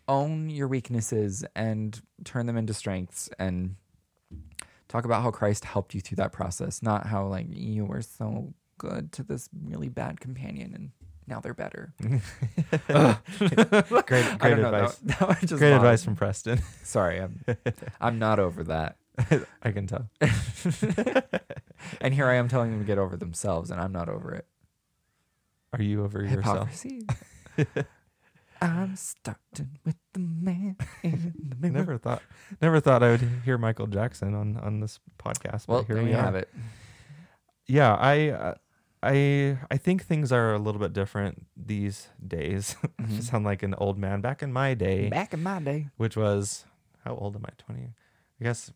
[0.08, 3.76] own your weaknesses and turn them into strengths and
[4.90, 8.54] talk about how Christ helped you through that process, not how like you were so
[8.78, 10.92] good to this really bad companion and
[11.28, 11.94] now they're better.
[12.00, 12.20] Great,
[12.88, 14.96] great advice.
[14.98, 16.62] That, that Great advice from Preston.
[16.84, 17.40] Sorry, I'm
[18.02, 18.98] I'm not over that.
[19.62, 20.10] I can tell.
[22.02, 24.46] And here I am telling them to get over themselves, and I'm not over it.
[25.74, 26.84] Are you over yourself?
[28.62, 28.82] Hypocrisy.
[28.82, 31.74] I'm starting with the man in the mirror.
[31.74, 32.22] never thought,
[32.62, 35.68] never thought I would hear Michael Jackson on on this podcast.
[35.68, 36.22] Well, but here there we you are.
[36.22, 36.50] have it.
[37.68, 38.54] Yeah, I, uh,
[39.04, 42.76] I, I think things are a little bit different these days.
[43.00, 43.22] I Mhm.
[43.24, 44.22] sound like an old man.
[44.22, 45.90] Back in my day, Back in my day.
[45.98, 46.66] which was
[47.06, 47.52] how old am I?
[47.58, 47.94] Twenty,
[48.42, 48.72] I guess,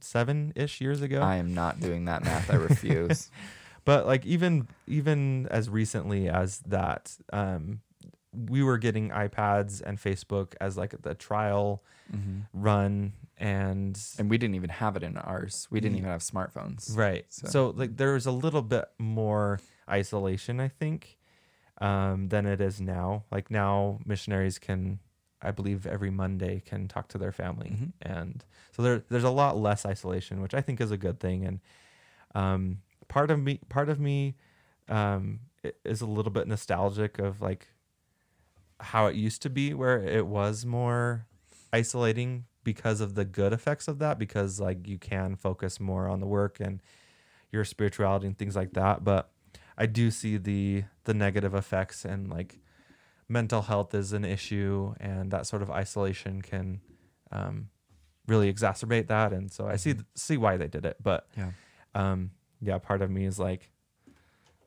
[0.00, 1.20] seven ish years ago.
[1.20, 2.50] I am not doing that math.
[2.50, 3.30] I refuse.
[3.84, 7.80] but like even even as recently as that um
[8.32, 14.36] we were getting ipads and facebook as like the trial hmm run and And we
[14.38, 15.66] didn't even have it in ours.
[15.70, 16.96] We didn't even have smartphones.
[16.96, 17.70] right So- so.
[17.70, 21.18] like there was a little bit more isolation i think
[21.80, 24.98] um than it is now like now missionaries can
[25.40, 27.92] i believe every monday can talk to their family Mhm.
[28.02, 31.44] and so there there's a lot less isolation which i think is a good thing
[31.44, 31.60] and
[32.34, 34.36] um part of me part of me
[34.88, 35.40] um
[35.84, 37.68] is a little bit nostalgic of like
[38.82, 41.26] how it used to be where it was more
[41.72, 46.20] isolating because of the good effects of that because like you can focus more on
[46.20, 46.80] the work and
[47.50, 49.04] your spirituality and things like that.
[49.04, 49.30] But
[49.78, 52.58] i do see the the negative effects and like
[53.28, 56.80] mental health is an issue and that sort of isolation can
[57.30, 57.68] um,
[58.26, 59.32] really exacerbate that.
[59.32, 60.96] And so i see see why they did it.
[61.02, 61.52] But Yeah.
[61.94, 63.70] um yeah part of me is like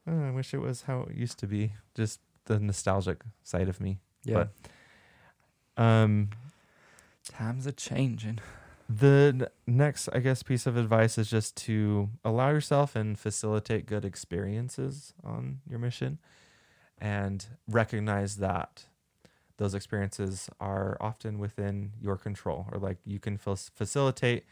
[0.08, 1.74] "Oh, i wish it was how it used to be.
[1.96, 4.46] Just the nostalgic side of me Yeah.
[5.78, 6.30] um
[7.28, 8.40] Times are changing.
[8.88, 14.06] the next i guess piece of advice is just to allow yourself and facilitate good
[14.06, 16.20] experiences on your mission
[17.00, 18.86] and recognize that
[19.58, 24.46] those experiences are often within your control or like you can fil- facilitate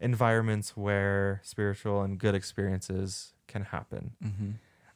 [0.00, 4.50] environments where spiritual and good experiences can happen Mm-hmm.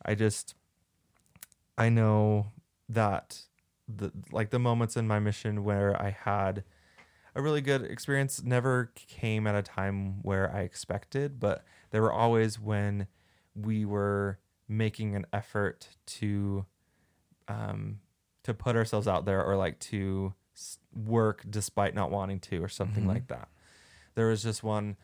[0.07, 0.55] I just
[1.77, 2.47] I know
[2.89, 3.43] that
[3.89, 6.65] the like the moments in my mission where I had
[7.35, 12.13] a really good experience never came at a time where I expected, but there were
[12.13, 13.09] always when
[13.55, 16.65] we were making an effort to
[17.49, 18.01] um
[18.43, 20.35] to put ourselves out there or like to
[20.95, 23.09] work despite not wanting to or something Mhm.
[23.09, 23.49] like that.
[24.15, 24.97] There was just one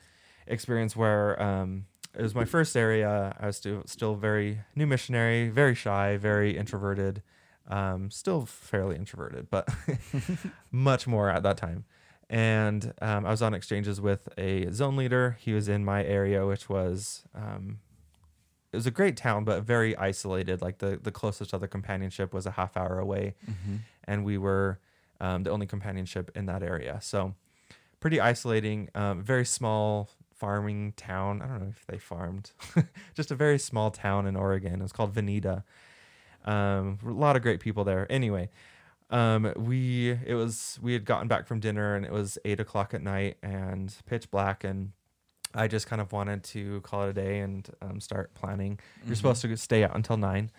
[0.46, 3.36] experience where um it was my first area.
[3.38, 7.22] I was still still very new missionary, very shy, very introverted,
[7.70, 9.66] um, still fairly introverted, but
[10.70, 11.84] much more at that time.
[12.28, 15.36] And um, I was on exchanges with a zone leader.
[15.40, 17.80] He was in my area, which was um,
[18.72, 20.62] it was a great town, but very isolated.
[20.62, 23.76] Like the the closest other companionship was a half hour away, Mm-hmm.
[24.04, 24.78] and we were
[25.20, 26.98] um, the only companionship in that area.
[27.02, 27.34] So
[27.98, 31.42] pretty isolating, um, very small farming town.
[31.42, 32.52] I don't know if they farmed,
[33.14, 34.74] just a very small town in Oregon.
[34.74, 35.64] It was called Veneta.
[36.44, 38.10] Um, a lot of great people there.
[38.10, 38.48] Anyway,
[39.10, 42.94] um, we it was we had gotten back from dinner and it was eight o'clock
[42.94, 44.92] at night and pitch black and
[45.54, 48.78] I just kind of wanted to call it a day and um, start planning.
[49.04, 50.50] You're supposed to stay out until nine,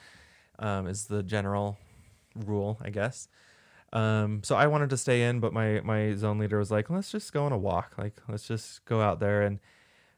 [0.60, 1.78] um, is the general
[2.36, 3.30] rule, I guess.
[3.94, 7.12] Um, so I wanted to stay in, but my my zone leader was like, "Let's
[7.12, 7.94] just go on a walk.
[7.98, 9.60] Like, let's just go out there." And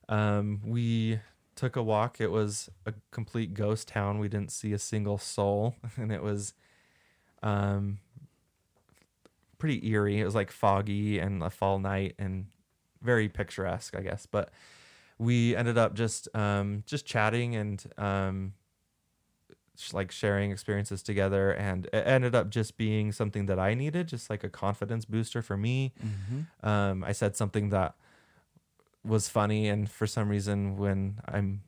[0.10, 1.20] um, we
[1.56, 2.20] took a walk.
[2.20, 4.20] It was a complete ghost town.
[4.20, 6.54] We didn't see a single soul, and it was
[7.42, 8.00] um,
[9.58, 10.20] pretty eerie.
[10.20, 12.48] It was like foggy and a fall night and
[13.02, 14.26] very picturesque, I guess.
[14.26, 14.50] But
[15.18, 18.54] we ended up just um, just chatting and um,
[19.78, 24.08] sh- like sharing experiences together, and it ended up just being something that I needed,
[24.08, 25.94] just like a confidence booster for me.
[26.04, 26.68] Mm-hmm.
[26.68, 27.96] Um, I said something that
[29.06, 31.62] was funny, and for some reason, when I'm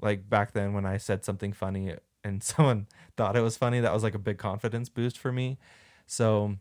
[0.00, 3.92] like back then, when I said something funny and someone thought it was funny, that
[3.92, 5.58] was like a big confidence boost for me.
[6.06, 6.56] So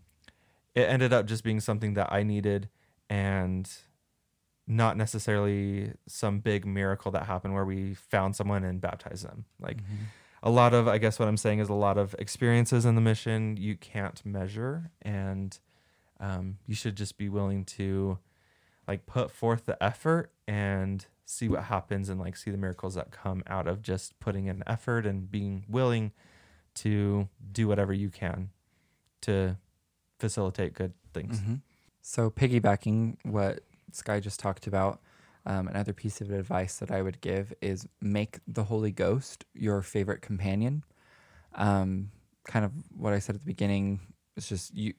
[0.76, 2.70] it ended up just being something that I needed,
[3.10, 3.70] and
[4.68, 9.46] not necessarily some big miracle that happened where we found someone and baptized them.
[9.60, 10.04] Like Mm-hmm.
[10.44, 13.02] a lot of i guess what i'm saying is a lot of experiences in the
[13.02, 15.60] mission you can't measure and
[16.20, 18.18] um, you should just be willing to
[18.92, 23.10] like put forth the effort and see what happens and like see the miracles that
[23.10, 26.12] come out of just putting in effort and being willing
[26.76, 28.50] to do whatever you can
[29.22, 29.56] to
[30.20, 31.56] facilitate good things Mm-hmm.
[32.02, 33.62] So, piggybacking what
[33.92, 35.00] Sky just talked about,
[35.46, 39.82] um, another piece of advice that I would give is make the Holy Ghost your
[39.82, 40.84] favorite companion.
[41.54, 42.10] Um,
[42.46, 44.00] kind of what I said at the beginning
[44.36, 44.94] is just you.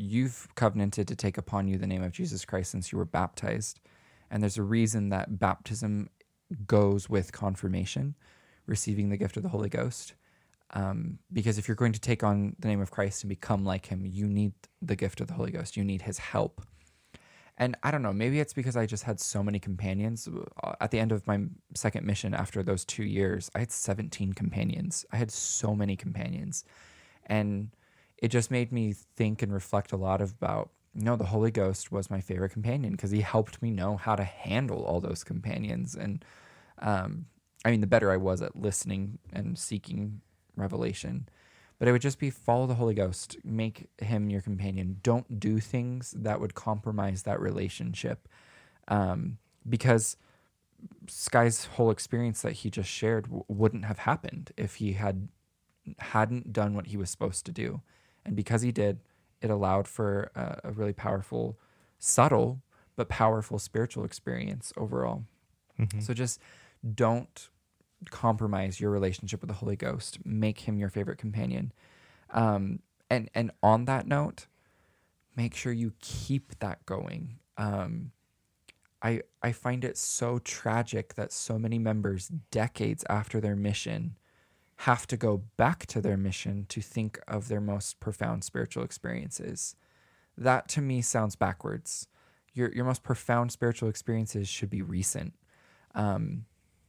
[0.00, 3.80] You've covenanted to take upon you the name of Jesus Christ since you were baptized,
[4.30, 6.08] and there's a reason that baptism
[6.66, 8.14] goes with confirmation,
[8.66, 10.14] receiving the gift of the Holy Ghost.
[10.74, 13.86] Um, because if you're going to take on the name of Christ and become like
[13.86, 15.76] him, you need the gift of the Holy Ghost.
[15.76, 16.62] You need his help.
[17.56, 20.28] And I don't know, maybe it's because I just had so many companions.
[20.62, 21.40] Uh, At the end of my
[21.74, 25.04] second mission, after those two years, I had 17 companions.
[25.10, 26.64] I had so many companions.
[27.26, 27.70] And
[28.18, 31.92] it just made me think and reflect a lot about, you know, the Holy Ghost
[31.92, 35.94] was my favorite companion because he helped me know how to handle all those companions.
[35.94, 36.24] And
[36.80, 37.26] um,
[37.64, 40.20] I mean, the better I was at listening and seeking
[40.56, 41.28] revelation.
[41.78, 44.98] But it would just be follow the Holy Ghost, make him your companion.
[45.02, 48.28] Don't do things that would compromise that relationship.
[48.88, 49.38] Um,
[49.68, 50.16] because
[51.06, 55.28] Sky's whole experience that he just shared w- wouldn't have happened if he had
[55.98, 57.80] hadn't done what he was supposed to do.
[58.28, 59.00] And because he did,
[59.40, 61.58] it allowed for a, a really powerful,
[61.98, 62.62] subtle,
[62.96, 65.24] but powerful spiritual experience overall.
[65.78, 66.02] Mhm.
[66.02, 66.40] So just
[66.94, 67.48] don't
[68.10, 70.18] compromise your relationship with the Holy Ghost.
[70.24, 71.72] Make him your favorite companion.
[72.30, 74.46] Um, and and on that note,
[75.36, 77.38] make sure you keep that going.
[77.56, 78.12] Um,
[79.02, 84.16] I I find it so tragic that so many members, decades after their mission,
[84.82, 89.74] have to go back to their mission to think of their most profound spiritual experiences.
[90.36, 92.06] That to me sounds backwards.
[92.54, 95.34] Your your most profound spiritual experiences should be recent.
[95.96, 96.44] Um,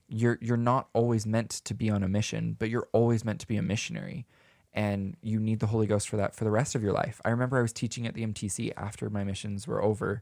[0.08, 3.48] you're you're not always meant to be on a mission, but you're always meant to
[3.48, 4.28] be a missionary,
[4.72, 7.20] and you need the Holy Ghost for that for the rest of your life.
[7.26, 10.22] I remember I was teaching at the MTC after my missions were over,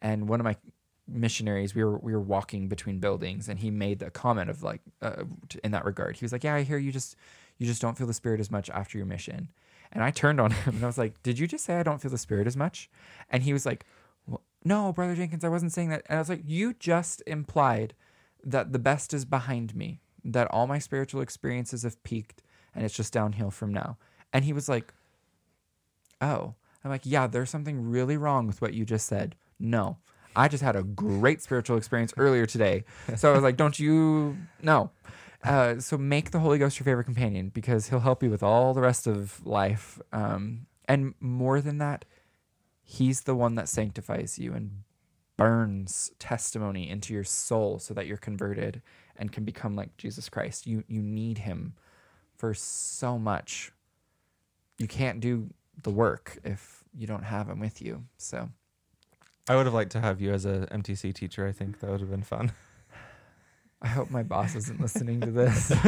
[0.00, 0.56] and one of my
[1.06, 4.80] missionaries we were we were walking between buildings, and he made a comment of like
[5.02, 5.24] uh,
[5.62, 6.16] in that regard.
[6.16, 7.16] He was like, "Yeah, I hear you just
[7.58, 9.48] you just don't feel the Spirit as much after your mission,"
[9.92, 12.00] and I turned on him and I was like, "Did you just say I don't
[12.00, 12.90] feel the Spirit as much?"
[13.30, 13.84] And he was like,
[14.26, 17.94] "Well, "No, brother Jenkins, I wasn't saying that." And I was like, "You just implied."
[18.44, 22.42] that the best is behind me, that all my spiritual experiences have peaked
[22.74, 23.96] and it's just downhill from now.
[24.32, 24.92] And he was like,
[26.20, 26.54] Oh.
[26.84, 29.36] I'm like, Yeah, there's something really wrong with what you just said.
[29.58, 29.98] No.
[30.36, 32.84] I just had a great spiritual experience earlier today.
[33.16, 34.36] So I was like, Don't you?
[34.62, 34.90] No.
[35.42, 38.72] Uh, so make the Holy Ghost your favorite companion because he'll help you with all
[38.72, 40.00] the rest of life.
[40.10, 42.06] Um, and more than that,
[42.82, 44.84] he's the one that sanctifies you and
[45.36, 48.80] burns testimony into your soul so that you're converted
[49.16, 50.66] and can become like Jesus Christ.
[50.66, 51.74] You you need him
[52.36, 53.72] for so much.
[54.78, 55.50] You can't do
[55.82, 58.04] the work if you don't have him with you.
[58.16, 58.48] So
[59.48, 61.46] I would have liked to have you as a MTC teacher.
[61.46, 62.52] I think that would have been fun.
[63.82, 65.70] I hope my boss isn't listening to this.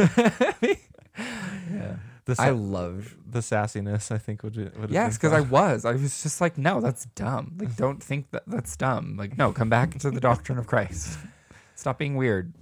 [1.17, 1.97] yeah.
[2.27, 5.85] The I love the sassiness, I think, would, would Yes, because I was.
[5.85, 7.57] I was just like, no, that's dumb.
[7.59, 9.17] Like, don't think that that's dumb.
[9.17, 11.19] Like, no, come back to the doctrine of Christ.
[11.77, 12.53] Stop being weird.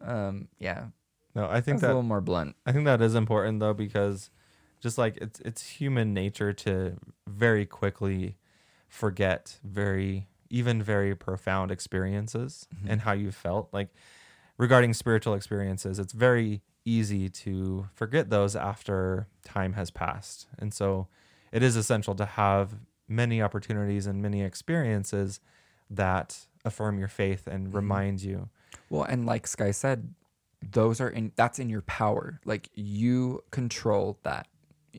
[0.00, 0.86] Um, yeah,
[1.34, 2.56] no, I think think a little more blunt.
[2.66, 4.30] I think that is important though because
[4.80, 6.96] just like it's it's human nature to
[7.26, 8.36] very quickly
[8.92, 12.90] forget very even very profound experiences Mhm.
[12.90, 13.88] and how you felt like
[14.58, 21.08] regarding spiritual experiences it's very easy to forget those after time has passed and so
[21.52, 22.74] it is essential to have
[23.08, 25.40] many opportunities and many experiences
[25.88, 27.74] that affirm your faith and Mhm.
[27.74, 28.50] remind you
[28.90, 30.14] Well, and like Sky said,
[30.60, 32.40] those are in that's in your power.
[32.44, 34.48] Like you control that.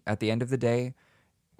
[0.08, 0.94] At the end of the day,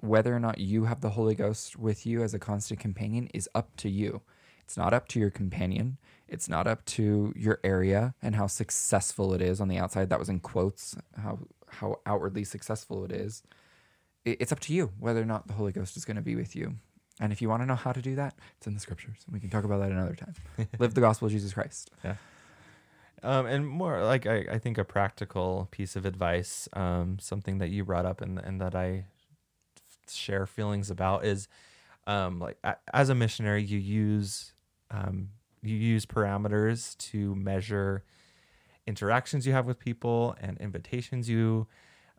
[0.04, 3.48] whether or not you have the Holy Ghost with you as a constant companion is
[3.54, 4.22] up to you.
[4.60, 5.98] It's not up to your companion.
[6.28, 10.08] It's not up to your area and how successful it is on the outside.
[10.08, 13.42] That was in quotes, how how outwardly successful it is.
[14.24, 16.56] It's up to you whether or not the Holy Ghost is going to be with
[16.56, 16.76] you.
[17.20, 19.18] And if you want to know how to do that, it's in the scriptures.
[19.30, 20.34] We can talk about that another time.
[20.78, 21.90] Live the gospel of Jesus Christ.
[23.22, 27.70] Um, and more like I, I think a practical piece of advice, um, something that
[27.70, 29.06] you brought up and, and that I
[30.08, 31.48] share feelings about is,
[32.06, 32.58] um, like
[32.92, 34.52] as a missionary, you use,
[34.90, 35.30] um,
[35.62, 38.04] you use parameters to measure
[38.86, 41.66] interactions you have with people and invitations you,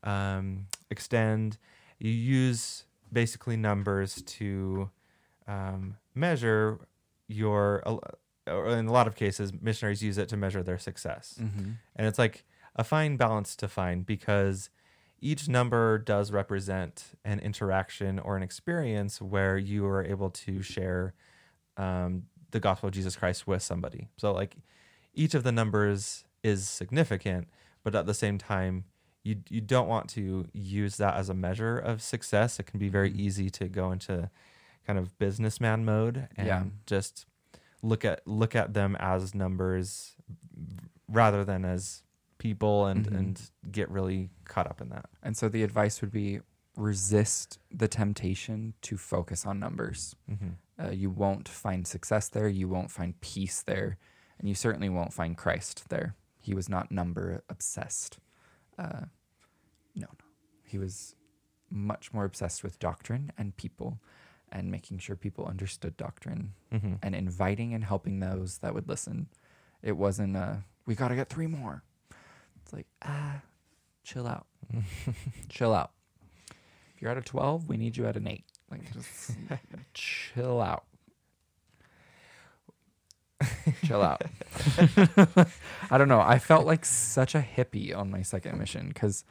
[0.04, 1.58] um, extend.
[2.00, 4.90] You use basically numbers to,
[5.48, 6.80] um, measure
[7.28, 7.84] your,
[8.48, 11.36] or in a lot of cases, missionaries use it to measure their success.
[11.42, 11.72] Mm-hmm.
[11.96, 14.70] And it's like a fine balance to find because
[15.26, 21.14] each number does represent an interaction or an experience where you are able to share
[21.78, 24.08] um, the gospel of Jesus Christ with somebody.
[24.18, 24.56] So, like,
[25.14, 27.48] each of the numbers is significant,
[27.84, 28.86] but at the same time,
[29.24, 32.60] you, you don't want to use that as a measure of success.
[32.60, 33.20] It can be very Mhm.
[33.20, 34.30] easy to go into
[34.86, 36.64] kind of businessman mode and Yeah.
[36.86, 37.26] just
[37.82, 40.16] look at look at them as numbers
[41.10, 42.04] rather than as
[42.50, 43.18] people and Mhm.
[43.20, 45.08] and get really caught up in that.
[45.24, 46.42] And so the advice would be
[46.78, 50.16] resist the temptation to focus on numbers.
[50.30, 50.50] Mm-hmm.
[50.82, 52.50] Uh, you won't find success there.
[52.50, 53.98] You won't find peace there.
[54.38, 56.16] And you certainly won't find Christ there.
[56.48, 58.20] He was not number obsessed.
[58.78, 59.06] Uh,
[59.96, 60.26] no, no.
[60.66, 61.16] He was
[61.70, 64.00] much more obsessed with doctrine and people
[64.52, 66.96] and making sure people understood doctrine Mm-hmm.
[67.02, 69.28] and inviting and helping those that would listen.
[69.82, 71.84] It wasn't, uh, we got to get three more.
[72.66, 73.42] It's like, ah,
[74.04, 74.48] chill out.
[75.50, 75.92] chill out.
[76.96, 78.44] If you're at a 12, we need you at an 8.
[78.72, 79.32] Like, just
[79.94, 80.86] chill out.
[83.84, 84.24] chill out.
[85.92, 86.22] I don't know.
[86.22, 89.24] I felt like such a hippie on my second mission because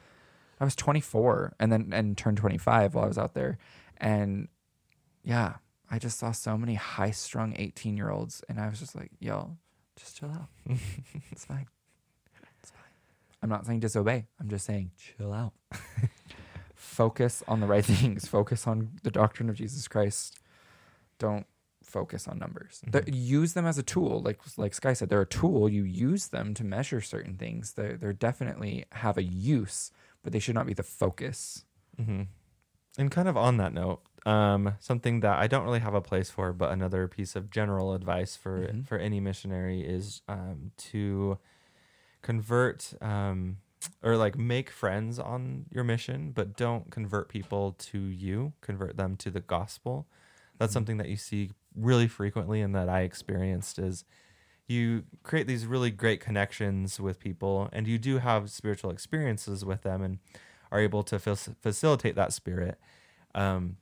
[0.61, 3.57] I was 24 and then and turned 25 while I was out there.
[3.97, 4.47] And
[5.25, 5.55] yeah,
[5.91, 8.41] I just saw so many high strung 18 year olds.
[8.47, 9.57] And I was just like, yo,
[9.97, 10.77] just chill out.
[11.31, 11.67] it's fine.
[13.41, 14.27] I'm not saying disobey.
[14.39, 15.53] I'm just saying chill out.
[16.75, 18.27] focus on the right things.
[18.27, 20.39] Focus on the doctrine of Jesus Christ.
[21.19, 21.45] Don't
[21.83, 22.81] focus on numbers.
[22.87, 23.13] The- Mhm.
[23.13, 24.21] use them as a tool.
[24.21, 25.69] Like like Sky said, they're a tool.
[25.69, 27.73] You use them to measure certain things.
[27.73, 29.91] They they definitely have a use,
[30.23, 31.65] but they should not be the focus.
[31.99, 32.23] Mm-hmm.
[32.97, 36.29] And kind of on that note, um, something that I don't really have a place
[36.29, 38.85] for, but another piece of general advice for Mhm.
[38.87, 41.37] for any missionary is um, to
[42.25, 43.57] convert um,
[44.01, 48.53] or like make friends on your mission, but don't convert people to you.
[48.61, 50.07] Convert them to the gospel.
[50.57, 50.73] That's Mhm.
[50.73, 54.05] something that you see really frequently, and that I experienced is
[54.67, 59.83] you create these really great connections with people, and you do have spiritual experiences with
[59.83, 60.17] them, and
[60.71, 62.79] are able to fac- facilitate that spirit.
[63.35, 63.77] Um,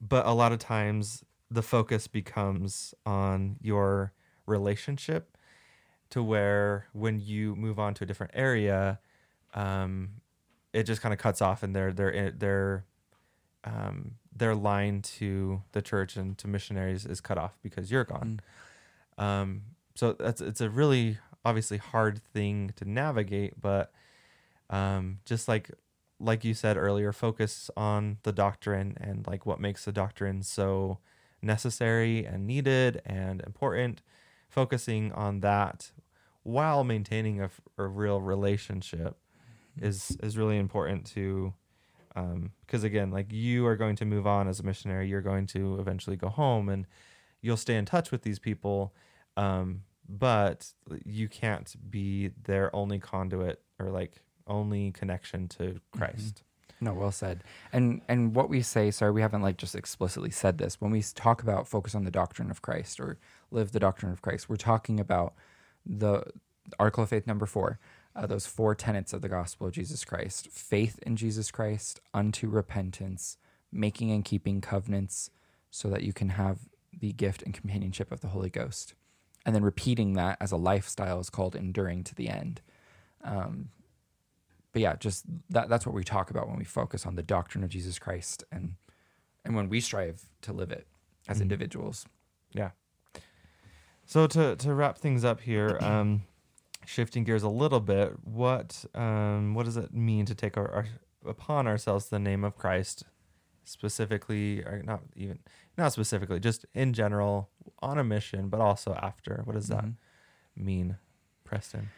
[0.00, 4.14] but a lot of times the focus becomes on your
[4.46, 5.36] relationship
[6.10, 8.98] to where when you move on to a different area,
[9.54, 10.10] um,
[10.72, 12.84] it just kind of cuts off and their their their
[13.64, 18.40] um, their line to the church and to missionaries is cut off because you're gone.
[19.16, 19.62] Um,
[19.94, 23.92] so that's it's a really obviously hard thing to navigate, but
[24.70, 25.70] um, just like
[26.20, 30.98] like you said earlier, focus on the doctrine and like what makes the doctrine so
[31.42, 34.02] necessary and needed and important.
[34.48, 35.92] Focusing on that
[36.48, 39.18] while maintaining a, a real relationship
[39.76, 39.86] mm-hmm.
[39.86, 41.52] is is really important to
[42.16, 45.46] um, because again like you are going to move on as a missionary you're going
[45.46, 46.86] to eventually go home and
[47.42, 48.94] you'll stay in touch with these people
[49.36, 50.72] um, but
[51.04, 55.98] you can't be their only conduit or like only connection to mm-hmm.
[55.98, 56.42] christ
[56.80, 57.42] No, well said.
[57.72, 60.80] And and what we say, sorry, we haven't like just explicitly said this.
[60.80, 63.18] When we talk about focus on the doctrine of Christ or
[63.50, 65.34] live the doctrine of Christ, we're talking about
[65.84, 66.24] the
[66.78, 67.78] article of faith number four,
[68.14, 72.48] uh, those four tenets of the gospel of Jesus Christ: faith in Jesus Christ, unto
[72.48, 73.38] repentance,
[73.72, 75.30] making and keeping covenants,
[75.70, 76.60] so that you can have
[76.96, 78.94] the gift and companionship of the Holy Ghost,
[79.44, 82.60] and then repeating that as a lifestyle is called enduring to the end.
[83.24, 83.70] Um,
[84.72, 87.64] but yeah, just that that's what we talk about when we focus on the doctrine
[87.64, 88.74] of Jesus Christ and
[89.44, 90.86] and when we strive to live it
[91.28, 91.42] as Mhm.
[91.42, 92.06] individuals.
[92.52, 92.70] yeah
[94.06, 96.22] so to to wrap things up here um
[96.86, 100.86] shifting gears a little bit what um what does it mean to take our, our
[101.26, 103.04] upon ourselves the name of christ
[103.64, 105.38] specifically or not even
[105.76, 107.50] not specifically just in general
[107.80, 109.94] on a mission but also after what does that Mhm.
[110.56, 110.96] mean
[111.44, 111.90] preston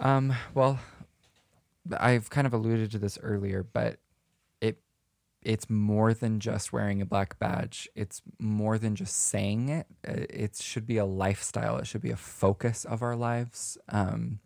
[0.00, 0.78] Um, well,
[1.98, 3.98] I've kind of alluded to this earlier, but
[4.60, 4.80] it
[5.42, 7.88] it's more than just wearing a black badge.
[7.94, 9.86] It's more than just saying it.
[10.06, 11.78] Uh, It should be a lifestyle.
[11.78, 13.78] It should be a focus of our lives.
[13.88, 14.40] Um,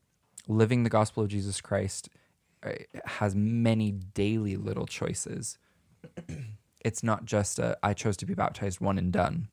[0.49, 2.09] living the gospel of Jesus Christ
[2.62, 2.72] uh,
[3.05, 5.59] has many daily little choices.
[6.84, 9.49] it's not just a I chose to be baptized one and done.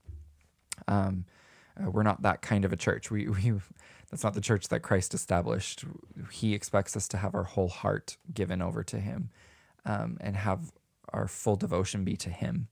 [0.88, 1.26] Um,
[1.80, 3.12] uh, we're not that kind of a church.
[3.12, 3.54] We we
[4.10, 5.86] that's not the church that Christ established.
[6.32, 9.30] He expects us to have our whole heart given over to Him,
[9.86, 10.72] um, and have
[11.12, 12.68] our full devotion be to Him.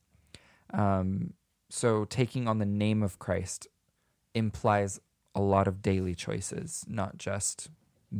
[0.73, 1.33] Um,
[1.69, 3.67] so taking on the name of Christ
[4.33, 4.99] implies
[5.35, 7.69] a lot of daily choices, not just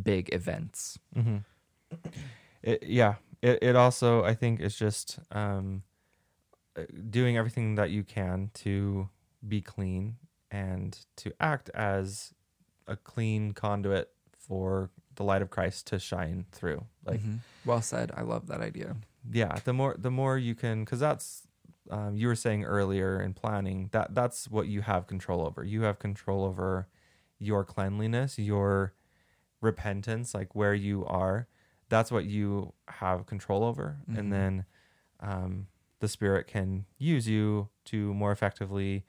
[0.03, 0.99] big events.
[1.15, 1.37] Mm-hmm.
[2.61, 3.15] It, yeah.
[3.41, 5.83] It, it also, I think, is just um,
[6.77, 9.09] uh, doing everything that you can to
[9.47, 10.17] be clean
[10.51, 12.33] and to act as
[12.87, 16.85] a clean conduit for the light of Christ to shine through.
[17.05, 17.39] Like, Mhm.
[17.65, 18.11] well said.
[18.15, 18.95] I love that idea.
[19.29, 21.43] yeah, the more the more you can, because that's
[21.89, 25.63] um, you were saying earlier in planning that that's what you have control over.
[25.63, 26.87] You have control over
[27.39, 28.93] your cleanliness, your
[29.61, 31.47] repentance, like where you are,
[31.89, 33.97] that's what you have control over.
[34.09, 34.17] Mhm.
[34.17, 34.65] And then
[35.19, 35.67] um,
[35.99, 39.03] the Spirit can use you to more effectively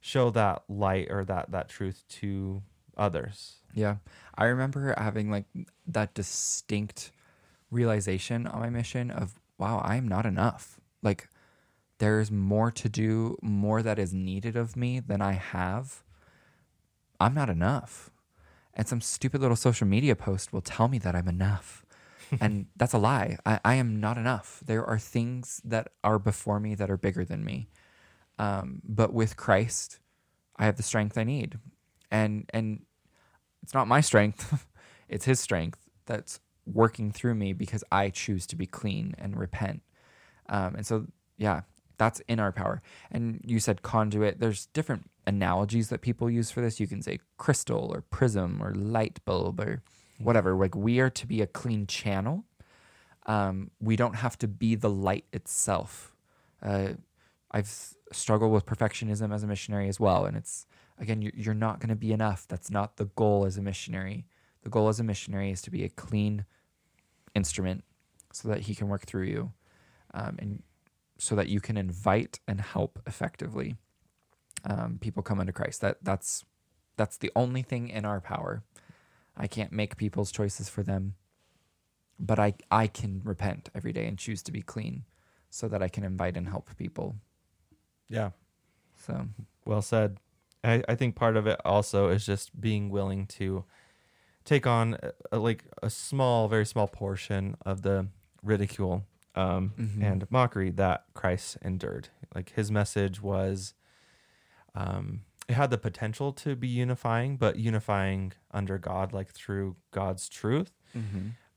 [0.00, 2.62] show that light or that, that truth to
[2.96, 3.56] others.
[3.74, 3.96] Yeah.
[4.36, 5.44] I remember having like
[5.86, 7.10] that distinct
[7.70, 10.80] realization on my mission of, wow, I am not enough.
[11.02, 11.28] Like,
[11.98, 16.02] there's more to do, more that is needed of me than I have.
[17.20, 18.10] I'm not enough.
[18.74, 21.84] And some stupid little social media post will tell me that I'm enough.
[22.40, 23.36] and that's a lie.
[23.44, 24.62] I, I am not enough.
[24.64, 27.68] There are things that are before me that are bigger than me.
[28.38, 29.98] Um, but with Christ,
[30.56, 31.58] I have the strength I need.
[32.12, 32.82] And and
[33.64, 34.68] it's not my strength,
[35.08, 39.82] it's his strength that's working through me because I choose to be clean and repent.
[40.48, 41.06] Um, and so,
[41.36, 41.62] yeah,
[41.98, 42.82] that's in our power.
[43.10, 44.40] And you said conduit.
[44.40, 46.80] There's different analogies that people use for this.
[46.80, 49.82] You can say crystal or prism or light bulb or
[50.18, 50.54] whatever.
[50.54, 52.44] Like we are to be a clean channel.
[53.26, 56.14] Um, we don't have to be the light itself.
[56.62, 56.94] Uh,
[57.52, 57.70] I've
[58.12, 60.66] struggled with perfectionism as a missionary as well, and it's
[60.98, 62.46] again, you're, you're not going to be enough.
[62.48, 64.26] That's not the goal as a missionary.
[64.62, 66.44] The goal as a missionary is to be a clean
[67.34, 67.84] instrument,
[68.32, 69.52] so that He can work through you,
[70.14, 70.62] um, and
[71.18, 73.76] so that you can invite and help effectively
[74.64, 75.80] um, people come into Christ.
[75.80, 76.44] That that's
[76.96, 78.62] that's the only thing in our power.
[79.36, 81.14] I can't make people's choices for them,
[82.18, 85.04] but I I can repent every day and choose to be clean,
[85.50, 87.16] so that I can invite and help people.
[88.08, 88.30] Yeah.
[89.06, 89.26] So
[89.64, 90.18] Well said.
[90.64, 93.64] I, I think part of it also is just being willing to
[94.44, 94.96] take on
[95.30, 98.06] a, like a small, very small portion of the
[98.42, 99.04] ridicule
[99.34, 100.02] um, Mhm.
[100.02, 102.08] and mockery that Christ endured.
[102.34, 103.72] Like his message was,
[104.74, 110.28] um, it had the potential to be unifying, but unifying under God, like through God's
[110.28, 110.72] truth.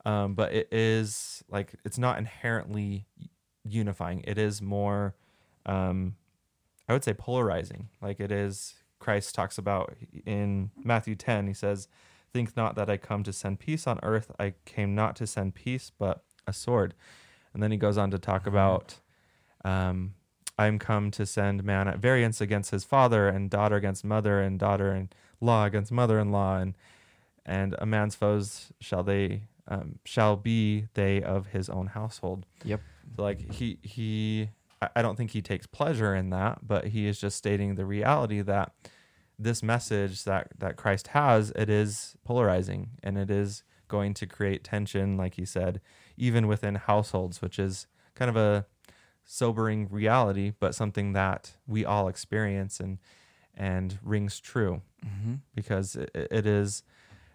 [0.04, 3.06] Um, but it is like it's not inherently
[3.64, 4.22] unifying.
[4.24, 5.14] It is more,
[5.66, 6.16] um,
[6.88, 7.88] I would say, polarizing.
[8.00, 8.74] Like it is.
[8.98, 9.94] Christ talks about
[10.24, 11.46] in Matthew ten.
[11.46, 11.88] He says,
[12.32, 14.30] "Think not that I come to send peace on earth.
[14.38, 16.94] I came not to send peace, but a sword."
[17.52, 18.48] And then he goes on to talk Mhm.
[18.48, 19.00] about,
[19.64, 20.14] um,
[20.58, 24.58] "I'm come to send man at variance against his father, and daughter against mother, and
[24.58, 26.74] daughter and law against mother-in-law, and
[27.44, 32.80] and a man's foes shall they um, shall be they of his own household." Yep.
[33.16, 34.50] So like he he
[34.94, 38.42] I don't think he takes pleasure in that, but he is just stating the reality
[38.42, 38.72] that
[39.38, 44.64] this message that that Christ has, it is polarizing and it is going to create
[44.64, 45.80] tension, like he said,
[46.16, 48.66] even within households, which is kind of a
[49.24, 52.98] sobering reality, but something that we all experience and
[53.54, 55.34] and rings true Mm-hmm.
[55.54, 56.82] because it, it is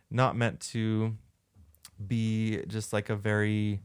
[0.09, 1.15] not meant to
[2.05, 3.81] be just like a very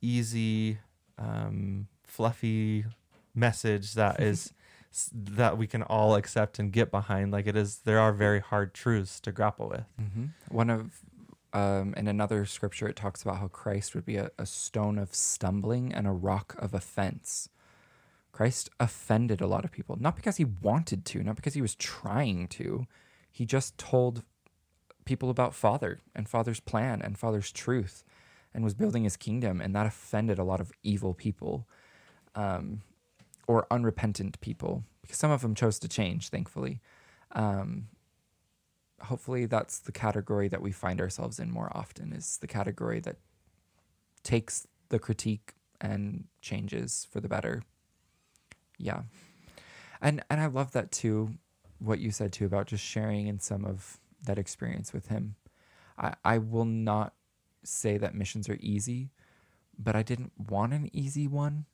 [0.00, 0.78] easy,
[1.18, 2.84] um, fluffy
[3.34, 4.52] message that is
[5.12, 7.32] that we can all accept and get behind.
[7.32, 9.84] Like it is, there are very hard truths to grapple with.
[10.00, 10.24] Mm-hmm.
[10.48, 10.90] One of,
[11.52, 15.14] um, in another scripture, it talks about how Christ would be a, a stone of
[15.14, 17.48] stumbling and a rock of offense.
[18.32, 21.74] Christ offended a lot of people, not because he wanted to, not because he was
[21.74, 22.86] trying to.
[23.30, 24.24] He just told
[25.04, 28.04] people about Father and Father's plan and Father's truth
[28.54, 31.66] and was building his kingdom, and that offended a lot of evil people
[32.34, 32.82] um,
[33.46, 36.80] or unrepentant people because some of them chose to change, thankfully.
[37.32, 37.88] Um,
[39.02, 43.16] hopefully that's the category that we find ourselves in more often is the category that
[44.22, 47.62] takes the critique and changes for the better.
[48.78, 49.02] Yeah.
[50.02, 51.34] And and i love that too
[51.78, 55.34] what you said too about just sharing in some of that experience with him.
[55.98, 57.14] I i will not
[57.64, 59.10] say that missions are easy
[59.78, 61.66] but i didn't want an easy one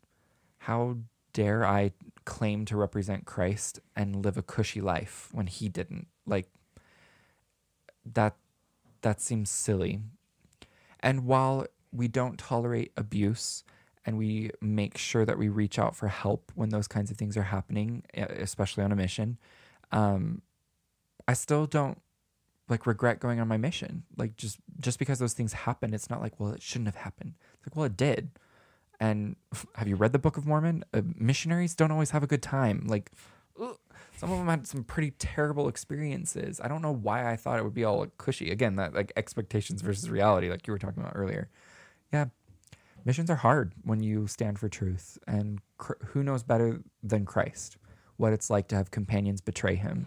[0.58, 0.96] how
[1.32, 1.92] dare i
[2.24, 6.48] claim to represent christ and live a cushy life when he didn't like
[8.14, 8.36] that
[9.02, 10.00] that seems silly.
[11.00, 13.64] And while we don't tolerate abuse
[14.04, 17.36] and we make sure that we reach out for help when those kinds of things
[17.36, 19.38] are happening, especially on a mission,
[19.92, 20.42] um,
[21.28, 22.00] I still don't
[22.68, 24.02] like regret going on my mission.
[24.16, 27.34] Like just just because those things happen, it's not like well it shouldn't have happened.
[27.54, 28.30] It's like well it did.
[28.98, 29.36] And
[29.74, 30.84] have you read the Book of Mormon?
[30.94, 32.84] Uh, missionaries don't always have a good time.
[32.86, 33.10] Like
[33.60, 33.76] ugh,
[34.16, 36.60] some of them had some pretty terrible experiences.
[36.62, 38.50] I don't know why I thought it would be all cushy.
[38.50, 41.50] Again, that like expectations versus reality, like you were talking about earlier.
[42.12, 42.26] Yeah,
[43.04, 47.76] missions are hard when you stand for truth, and cr- who knows better than Christ
[48.16, 50.06] what it's like to have companions betray him,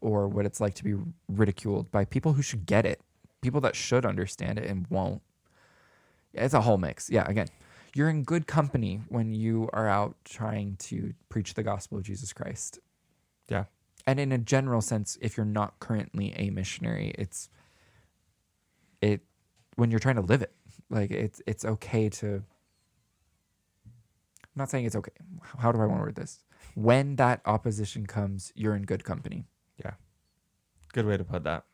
[0.00, 0.94] or what it's like to be
[1.28, 3.00] ridiculed by people who should get it.
[3.40, 5.22] people that should understand it and won't.
[6.34, 7.08] It's a whole mix.
[7.10, 7.48] Yeah, again,
[7.98, 12.32] you're in good company when you are out trying to preach the gospel of Jesus
[12.32, 12.78] Christ.
[13.48, 13.64] Yeah.
[14.06, 17.48] And in a general sense, if you're not currently a missionary, it's
[19.02, 19.22] it
[19.74, 20.52] when you're trying to live it.
[20.88, 22.44] Like it's it's okay to I'm
[24.54, 25.12] not saying it's okay.
[25.58, 26.44] How do I want to word this?
[26.76, 29.48] When that opposition comes, you're in good company.
[29.84, 29.94] Yeah.
[30.92, 31.64] Good way to put that.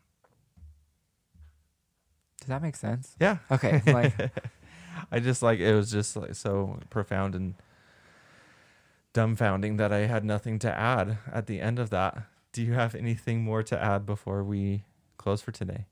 [2.41, 3.15] Does that make sense?
[3.21, 3.39] Yeah.
[3.51, 3.83] Okay.
[3.87, 4.15] Like
[5.11, 7.55] I just like it was just like so profound and
[9.13, 12.25] dumbfounding that I had nothing to add at the end of that.
[12.53, 14.85] Do you have anything more to add before we
[15.19, 15.87] close for today?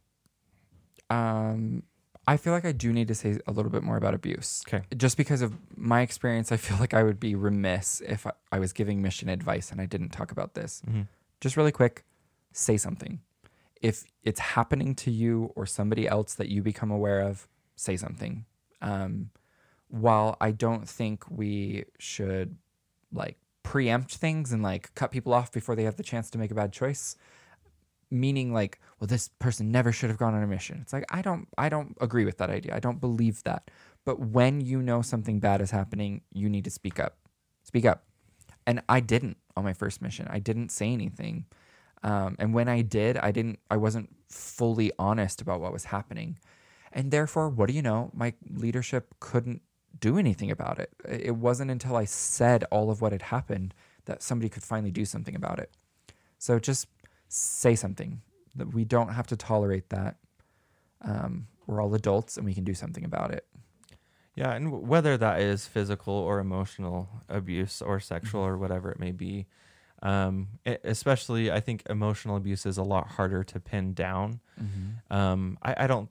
[1.10, 1.82] um
[2.26, 4.62] I feel like I do need to say a little bit more about abuse.
[4.68, 4.84] Okay.
[4.96, 8.58] Just because of my experience, I feel like I would be remiss if I, I
[8.58, 10.82] was giving mission advice and I didn't talk about this.
[10.88, 11.02] Mm-hmm.
[11.40, 12.04] just really quick,
[12.52, 13.20] say something.
[13.80, 18.44] If it's happening to you or somebody else that you become aware of, say something.
[18.82, 19.30] Um,
[19.88, 22.56] while I don't think we should
[23.12, 26.50] like preempt things and like cut people off before they have the chance to make
[26.50, 27.16] a bad choice,
[28.10, 30.78] meaning like, well, this person never should have gone on a mission.
[30.82, 32.74] It's like I don't, I don't agree with that idea.
[32.74, 33.70] I don't believe that.
[34.04, 37.16] But when you know something bad is happening, you need to speak up.
[37.62, 38.04] Speak up.
[38.66, 40.26] And I didn't on my first mission.
[40.30, 41.46] I didn't say anything.
[42.02, 43.60] Um, and when I did, I didn't.
[43.70, 46.38] I wasn't fully honest about what was happening,
[46.92, 48.10] and therefore, what do you know?
[48.14, 49.62] My leadership couldn't
[50.00, 50.90] do anything about it.
[51.08, 53.74] It wasn't until I said all of what had happened
[54.06, 55.70] that somebody could finally do something about it.
[56.38, 56.88] So just
[57.28, 58.20] say something.
[58.56, 60.16] That we don't have to tolerate that.
[61.00, 63.46] Um, we're all adults, and we can do something about it.
[64.34, 68.46] Yeah, and w- whether that is physical or emotional abuse or sexual Mhm.
[68.48, 69.46] or whatever it may be,
[70.02, 74.40] um, e- especially I think emotional abuse is a lot harder to pin down.
[75.10, 76.08] Um, I, I don't,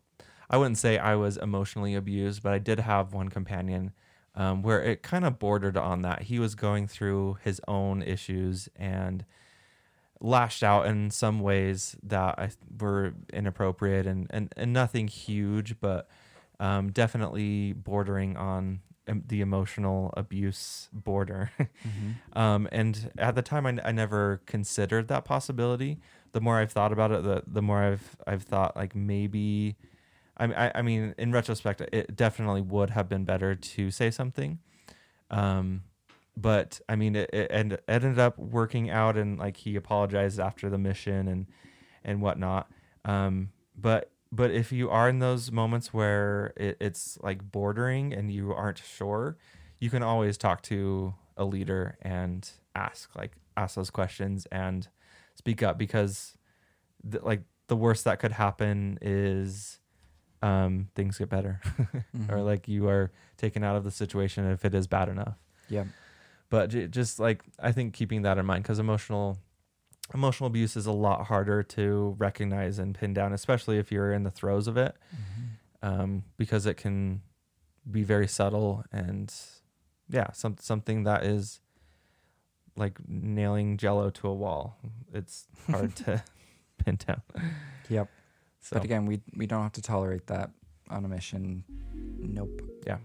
[0.52, 3.94] I wouldn't say I was emotionally abused, but I did have one companion
[4.36, 6.24] um, where it kind of bordered on that.
[6.24, 9.26] He was going through his own issues and
[10.20, 12.50] lashed out in some ways that I,
[12.80, 16.08] were inappropriate and, and, and nothing huge, but
[16.60, 21.52] um, definitely bordering on the emotional abuse border.
[21.60, 22.12] Mm-hmm.
[22.34, 26.00] Um, and at the time, I, I never considered that possibility.
[26.32, 29.76] The more I've thought about it, the the more I've I've thought like maybe,
[30.46, 34.60] I I, mean, in retrospect, it definitely would have been better to say something.
[35.30, 35.84] Um,
[36.38, 40.70] but I mean, it, it it ended up working out, and like he apologized after
[40.70, 41.48] the mission and
[42.04, 42.70] and whatnot.
[43.06, 48.32] Um, but but if you are in those moments where it, it's like bordering and
[48.32, 49.38] you aren't sure,
[49.80, 54.88] you can always talk to a leader and ask like ask those questions and
[55.36, 56.38] speak up because
[57.10, 59.80] th- like the worst that could happen is
[60.42, 61.62] um things get better
[62.30, 62.46] or Mhm.
[62.46, 65.38] like you are taken out of the situation if it is bad enough
[65.70, 65.86] yeah.
[66.50, 69.38] but j- just like i think keeping that in mind because emotional
[70.14, 74.24] emotional abuse is a lot harder to recognize and pin down especially if you're in
[74.24, 75.90] the throes of it Mhm.
[75.90, 77.22] um, because it can
[77.90, 79.34] be very subtle and
[80.10, 81.62] yeah, some something that is
[82.76, 84.78] like nailing jello to a wall.
[85.14, 86.22] It's hard to
[86.78, 87.22] pin down.
[87.90, 88.10] Yep.
[88.62, 90.52] So But again, we we don't have to tolerate that
[90.90, 91.64] on a mission.
[92.20, 92.62] Nope.
[92.86, 92.98] Yeah.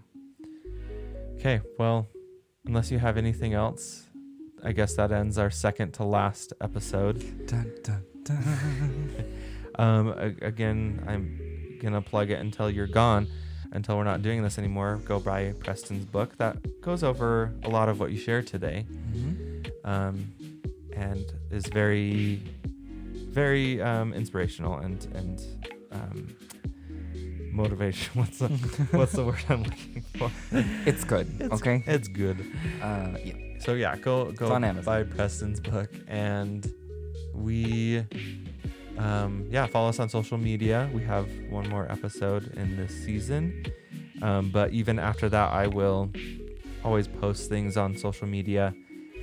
[1.39, 2.07] Okay, well,
[2.65, 4.05] unless you have anything else,
[4.63, 7.19] I guess that ends our second to last episode.
[7.47, 9.13] Dun, dun, dun.
[9.79, 10.07] Um,
[10.41, 13.27] again, I'm gonna plug it until you're gone.
[13.73, 17.87] Until we're not doing this anymore, go buy Preston's book that goes over a lot
[17.87, 18.87] of what you shared today.
[19.13, 19.69] Mhm.
[19.83, 20.33] um,
[20.93, 22.41] and is very,
[23.37, 25.37] very um, inspirational and and
[25.91, 26.35] um,
[27.51, 28.09] motivation.
[28.19, 28.47] What's the
[28.99, 30.31] what's the word I'm looking for?
[30.89, 31.27] It's good.
[31.39, 31.83] It's, okay.
[31.85, 32.39] it's good.
[32.81, 33.35] Uh, yeah.
[33.59, 34.47] So yeah, go go
[34.83, 36.65] buy Preston's book, and
[37.35, 38.03] we,
[38.97, 40.89] um, yeah, follow us on social media.
[40.91, 43.65] We have one more episode in this season,
[44.23, 46.09] um, but even after that, I will
[46.83, 48.73] always post things on social media,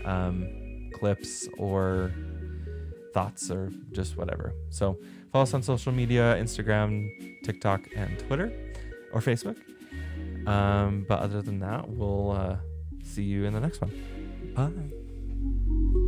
[0.04, 2.12] um, clips or
[3.14, 4.52] thoughts or just whatever.
[4.70, 4.98] So
[5.32, 7.08] follow us on social media: Instagram,
[7.44, 8.52] TikTok, and Twitter,
[9.12, 9.56] or Facebook.
[10.46, 12.56] Um, but other than that, we'll uh,
[13.02, 13.92] see you in the next one.
[14.54, 16.03] Bye.